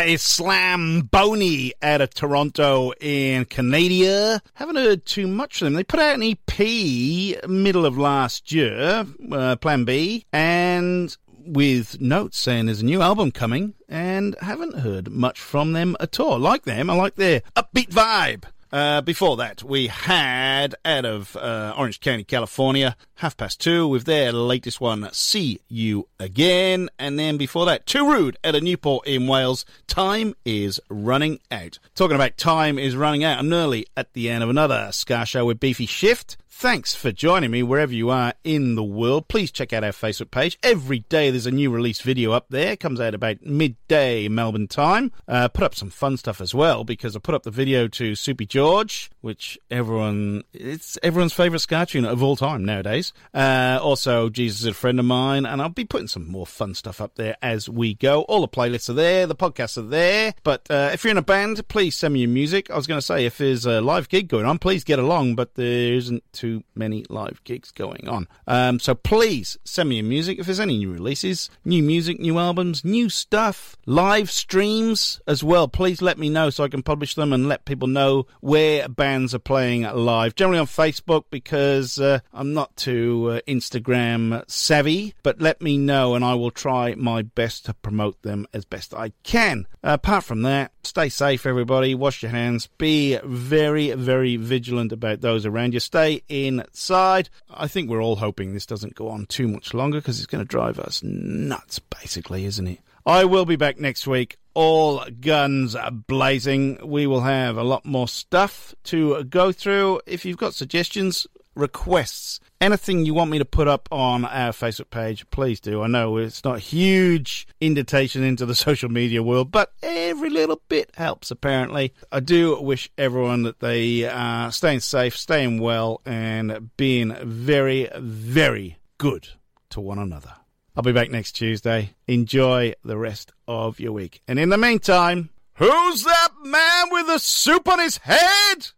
That 0.04 0.10
is 0.10 0.20
Slamboni 0.20 1.72
out 1.80 2.02
of 2.02 2.12
Toronto 2.12 2.92
in 3.00 3.46
Canada. 3.46 4.42
Haven't 4.52 4.76
heard 4.76 5.06
too 5.06 5.26
much 5.26 5.62
of 5.62 5.64
them. 5.64 5.72
They 5.72 5.82
put 5.82 5.98
out 5.98 6.20
an 6.20 6.22
EP 6.22 7.48
middle 7.48 7.86
of 7.86 7.96
last 7.96 8.52
year, 8.52 9.06
uh, 9.32 9.56
Plan 9.56 9.86
B, 9.86 10.26
and 10.30 11.16
with 11.46 12.02
notes 12.02 12.38
saying 12.38 12.66
there's 12.66 12.82
a 12.82 12.84
new 12.84 13.00
album 13.00 13.30
coming, 13.30 13.72
and 13.88 14.36
haven't 14.42 14.80
heard 14.80 15.10
much 15.10 15.40
from 15.40 15.72
them 15.72 15.96
at 15.98 16.20
all. 16.20 16.38
Like 16.38 16.64
them, 16.64 16.90
I 16.90 16.94
like 16.96 17.14
their 17.14 17.40
upbeat 17.56 17.88
vibe. 17.88 18.44
Uh, 18.74 19.00
before 19.00 19.36
that, 19.36 19.62
we 19.62 19.86
had 19.86 20.74
out 20.84 21.04
of 21.04 21.36
uh, 21.36 21.72
Orange 21.78 22.00
County, 22.00 22.24
California, 22.24 22.96
half 23.14 23.36
past 23.36 23.60
two 23.60 23.86
with 23.86 24.04
their 24.04 24.32
latest 24.32 24.80
one, 24.80 25.08
See 25.12 25.60
You 25.68 26.08
Again. 26.18 26.88
And 26.98 27.16
then 27.16 27.36
before 27.36 27.66
that, 27.66 27.86
2Rude 27.86 28.34
out 28.42 28.56
of 28.56 28.64
Newport 28.64 29.06
in 29.06 29.28
Wales, 29.28 29.64
Time 29.86 30.34
is 30.44 30.80
Running 30.88 31.38
Out. 31.52 31.78
Talking 31.94 32.16
about 32.16 32.36
time 32.36 32.76
is 32.76 32.96
running 32.96 33.22
out, 33.22 33.38
I'm 33.38 33.48
nearly 33.48 33.86
at 33.96 34.12
the 34.12 34.28
end 34.28 34.42
of 34.42 34.50
another 34.50 34.88
Ska 34.90 35.24
Show 35.24 35.44
with 35.44 35.60
Beefy 35.60 35.86
Shift. 35.86 36.36
Thanks 36.56 36.94
for 36.94 37.10
joining 37.10 37.50
me 37.50 37.62
wherever 37.64 37.92
you 37.92 38.08
are 38.10 38.32
in 38.44 38.76
the 38.76 38.84
world. 38.84 39.26
Please 39.28 39.50
check 39.50 39.72
out 39.72 39.84
our 39.84 39.90
Facebook 39.90 40.30
page. 40.30 40.56
Every 40.62 41.00
day 41.00 41.30
there's 41.30 41.46
a 41.46 41.50
new 41.50 41.68
release 41.68 42.00
video 42.00 42.30
up 42.30 42.46
there. 42.48 42.76
Comes 42.76 43.00
out 43.00 43.12
about 43.12 43.44
midday 43.44 44.28
Melbourne 44.28 44.68
time. 44.68 45.10
Uh, 45.26 45.48
put 45.48 45.64
up 45.64 45.74
some 45.74 45.90
fun 45.90 46.16
stuff 46.16 46.40
as 46.40 46.54
well 46.54 46.84
because 46.84 47.16
I 47.16 47.18
put 47.18 47.34
up 47.34 47.42
the 47.42 47.50
video 47.50 47.88
to 47.88 48.14
Soupy 48.14 48.46
George, 48.46 49.10
which 49.24 49.58
everyone 49.70 50.44
it's 50.52 50.98
everyone's 51.02 51.32
favourite 51.32 51.62
ska 51.62 51.86
tune 51.86 52.04
of 52.04 52.22
all 52.22 52.36
time 52.36 52.62
nowadays. 52.62 53.14
Uh, 53.32 53.78
also, 53.82 54.28
Jesus 54.28 54.60
is 54.60 54.66
a 54.66 54.74
friend 54.74 55.00
of 55.00 55.06
mine, 55.06 55.46
and 55.46 55.62
I'll 55.62 55.70
be 55.70 55.86
putting 55.86 56.08
some 56.08 56.28
more 56.30 56.46
fun 56.46 56.74
stuff 56.74 57.00
up 57.00 57.14
there 57.14 57.34
as 57.40 57.66
we 57.66 57.94
go. 57.94 58.22
All 58.24 58.42
the 58.42 58.48
playlists 58.48 58.90
are 58.90 58.92
there, 58.92 59.26
the 59.26 59.34
podcasts 59.34 59.78
are 59.78 59.82
there. 59.82 60.34
But 60.42 60.70
uh, 60.70 60.90
if 60.92 61.04
you're 61.04 61.10
in 61.10 61.16
a 61.16 61.22
band, 61.22 61.66
please 61.68 61.96
send 61.96 62.12
me 62.12 62.20
your 62.20 62.28
music. 62.28 62.70
I 62.70 62.76
was 62.76 62.86
going 62.86 62.98
to 62.98 63.06
say 63.06 63.24
if 63.24 63.38
there's 63.38 63.64
a 63.64 63.80
live 63.80 64.10
gig 64.10 64.28
going 64.28 64.44
on, 64.44 64.58
please 64.58 64.84
get 64.84 64.98
along, 64.98 65.36
but 65.36 65.54
there 65.54 65.94
isn't 65.94 66.22
too 66.34 66.62
many 66.74 67.06
live 67.08 67.42
gigs 67.44 67.70
going 67.70 68.06
on. 68.06 68.28
Um, 68.46 68.78
so 68.78 68.94
please 68.94 69.56
send 69.64 69.88
me 69.88 69.96
your 69.96 70.04
music. 70.04 70.38
If 70.38 70.44
there's 70.44 70.60
any 70.60 70.76
new 70.76 70.92
releases, 70.92 71.48
new 71.64 71.82
music, 71.82 72.20
new 72.20 72.38
albums, 72.38 72.84
new 72.84 73.08
stuff, 73.08 73.78
live 73.86 74.30
streams 74.30 75.22
as 75.26 75.42
well, 75.42 75.66
please 75.66 76.02
let 76.02 76.18
me 76.18 76.28
know 76.28 76.50
so 76.50 76.62
I 76.62 76.68
can 76.68 76.82
publish 76.82 77.14
them 77.14 77.32
and 77.32 77.48
let 77.48 77.64
people 77.64 77.88
know 77.88 78.26
where 78.40 78.86
bands 78.86 79.13
fans 79.14 79.32
are 79.32 79.38
playing 79.38 79.82
live, 79.82 80.34
generally 80.34 80.58
on 80.58 80.66
Facebook 80.66 81.22
because 81.30 82.00
uh, 82.00 82.18
I'm 82.32 82.52
not 82.52 82.76
too 82.76 83.30
uh, 83.30 83.40
Instagram 83.46 84.42
savvy. 84.50 85.14
But 85.22 85.40
let 85.40 85.62
me 85.62 85.78
know, 85.78 86.16
and 86.16 86.24
I 86.24 86.34
will 86.34 86.50
try 86.50 86.96
my 86.96 87.22
best 87.22 87.64
to 87.66 87.74
promote 87.74 88.20
them 88.22 88.48
as 88.52 88.64
best 88.64 88.92
I 88.92 89.12
can. 89.22 89.68
apart 89.84 90.24
from 90.24 90.42
that, 90.42 90.72
stay 90.82 91.08
safe, 91.08 91.46
everybody. 91.46 91.94
Wash 91.94 92.24
your 92.24 92.32
hands. 92.32 92.66
Be 92.76 93.16
very, 93.22 93.92
very 93.92 94.34
vigilant 94.34 94.90
about 94.90 95.20
those 95.20 95.46
around 95.46 95.74
you. 95.74 95.80
Stay 95.80 96.22
inside. 96.28 97.28
I 97.48 97.68
think 97.68 97.88
we're 97.88 98.02
all 98.02 98.16
hoping 98.16 98.52
this 98.52 98.66
doesn't 98.66 98.96
go 98.96 99.10
on 99.10 99.26
too 99.26 99.46
much 99.46 99.74
longer 99.74 99.98
because 99.98 100.18
it's 100.18 100.26
going 100.26 100.42
to 100.42 100.48
drive 100.48 100.80
us 100.80 101.04
nuts, 101.04 101.78
basically, 101.78 102.46
isn't 102.46 102.66
it? 102.66 102.80
I 103.06 103.26
will 103.26 103.44
be 103.44 103.56
back 103.56 103.78
next 103.78 104.06
week. 104.06 104.38
All 104.54 105.04
guns 105.20 105.76
blazing. 106.06 106.78
We 106.82 107.06
will 107.06 107.20
have 107.20 107.58
a 107.58 107.62
lot 107.62 107.84
more 107.84 108.08
stuff 108.08 108.74
to 108.84 109.24
go 109.24 109.52
through. 109.52 110.00
If 110.06 110.24
you've 110.24 110.38
got 110.38 110.54
suggestions, 110.54 111.26
requests, 111.54 112.40
anything 112.62 113.04
you 113.04 113.12
want 113.12 113.30
me 113.30 113.38
to 113.38 113.44
put 113.44 113.68
up 113.68 113.90
on 113.92 114.24
our 114.24 114.52
Facebook 114.52 114.88
page, 114.88 115.28
please 115.28 115.60
do. 115.60 115.82
I 115.82 115.86
know 115.86 116.16
it's 116.16 116.44
not 116.44 116.60
huge 116.60 117.46
invitation 117.60 118.22
into 118.22 118.46
the 118.46 118.54
social 118.66 118.88
media 118.88 119.22
world, 119.22 119.50
but 119.50 119.72
every 119.82 120.30
little 120.30 120.62
bit 120.68 120.90
helps, 120.96 121.30
apparently. 121.30 121.92
I 122.10 122.20
do 122.20 122.58
wish 122.58 122.90
everyone 122.96 123.42
that 123.42 123.60
they 123.60 124.04
are 124.04 124.50
staying 124.50 124.80
safe, 124.80 125.14
staying 125.14 125.60
well, 125.60 126.00
and 126.06 126.74
being 126.78 127.14
very, 127.22 127.90
very 127.98 128.78
good 128.96 129.28
to 129.70 129.80
one 129.82 129.98
another. 129.98 130.36
I'll 130.76 130.82
be 130.82 130.90
back 130.90 131.08
next 131.08 131.32
Tuesday. 131.32 131.94
Enjoy 132.08 132.74
the 132.84 132.96
rest 132.96 133.30
of 133.46 133.78
your 133.78 133.92
week. 133.92 134.22
And 134.26 134.40
in 134.40 134.48
the 134.48 134.58
meantime, 134.58 135.30
who's 135.54 136.02
that 136.02 136.30
man 136.42 136.86
with 136.90 137.06
the 137.06 137.18
soup 137.18 137.68
on 137.68 137.78
his 137.78 137.98
head? 137.98 138.70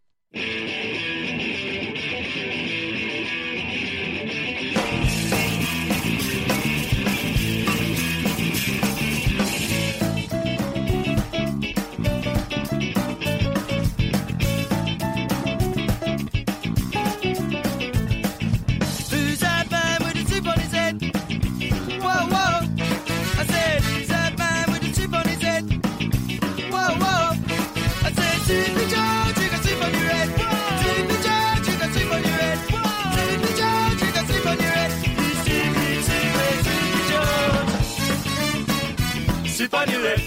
Soup 39.67 39.75
on 39.75 39.91
your 39.91 40.01
head. 40.01 40.21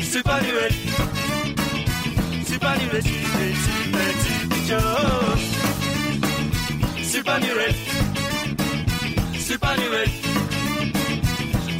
Soup 0.00 0.26
on 0.26 0.44
your 0.44 0.60
head. 0.60 0.72
Soup 2.46 2.64
on 2.64 2.80
your 2.80 2.90
head. 2.90 3.04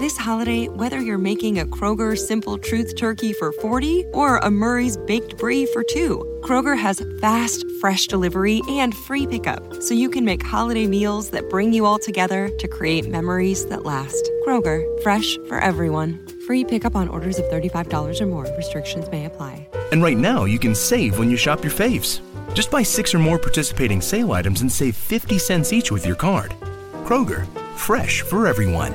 This 0.00 0.16
holiday, 0.16 0.66
whether 0.68 0.98
you're 0.98 1.18
making 1.18 1.58
a 1.58 1.66
Kroger 1.66 2.18
Simple 2.18 2.56
Truth 2.56 2.96
turkey 2.96 3.34
for 3.34 3.52
40 3.52 4.06
or 4.14 4.38
a 4.38 4.50
Murray's 4.50 4.96
Baked 4.96 5.36
Brie 5.36 5.66
for 5.66 5.84
two, 5.84 6.40
Kroger 6.42 6.76
has 6.76 7.04
fast, 7.20 7.66
fresh 7.80 8.06
delivery 8.06 8.62
and 8.70 8.94
free 8.94 9.26
pickup 9.26 9.82
so 9.82 9.92
you 9.92 10.08
can 10.08 10.24
make 10.24 10.42
holiday 10.42 10.86
meals 10.86 11.30
that 11.30 11.50
bring 11.50 11.74
you 11.74 11.84
all 11.84 11.98
together 11.98 12.48
to 12.60 12.66
create 12.66 13.08
memories 13.08 13.66
that 13.66 13.84
last. 13.84 14.30
Kroger, 14.46 14.84
fresh 15.02 15.36
for 15.48 15.58
everyone. 15.58 16.26
Free 16.46 16.64
pickup 16.64 16.96
on 16.96 17.08
orders 17.08 17.38
of 17.38 17.44
$35 17.46 18.22
or 18.22 18.26
more. 18.26 18.46
Restrictions 18.56 19.10
may 19.10 19.26
apply. 19.26 19.68
And 19.92 20.02
right 20.02 20.16
now, 20.16 20.44
you 20.44 20.58
can 20.58 20.74
save 20.74 21.18
when 21.18 21.30
you 21.30 21.36
shop 21.36 21.62
your 21.62 21.72
faves. 21.72 22.20
Just 22.54 22.70
buy 22.70 22.82
six 22.82 23.14
or 23.14 23.18
more 23.18 23.38
participating 23.38 24.00
sale 24.00 24.32
items 24.32 24.62
and 24.62 24.72
save 24.72 24.96
50 24.96 25.38
cents 25.38 25.74
each 25.74 25.92
with 25.92 26.06
your 26.06 26.16
card. 26.16 26.54
Kroger, 27.04 27.46
fresh 27.76 28.22
for 28.22 28.46
everyone. 28.46 28.94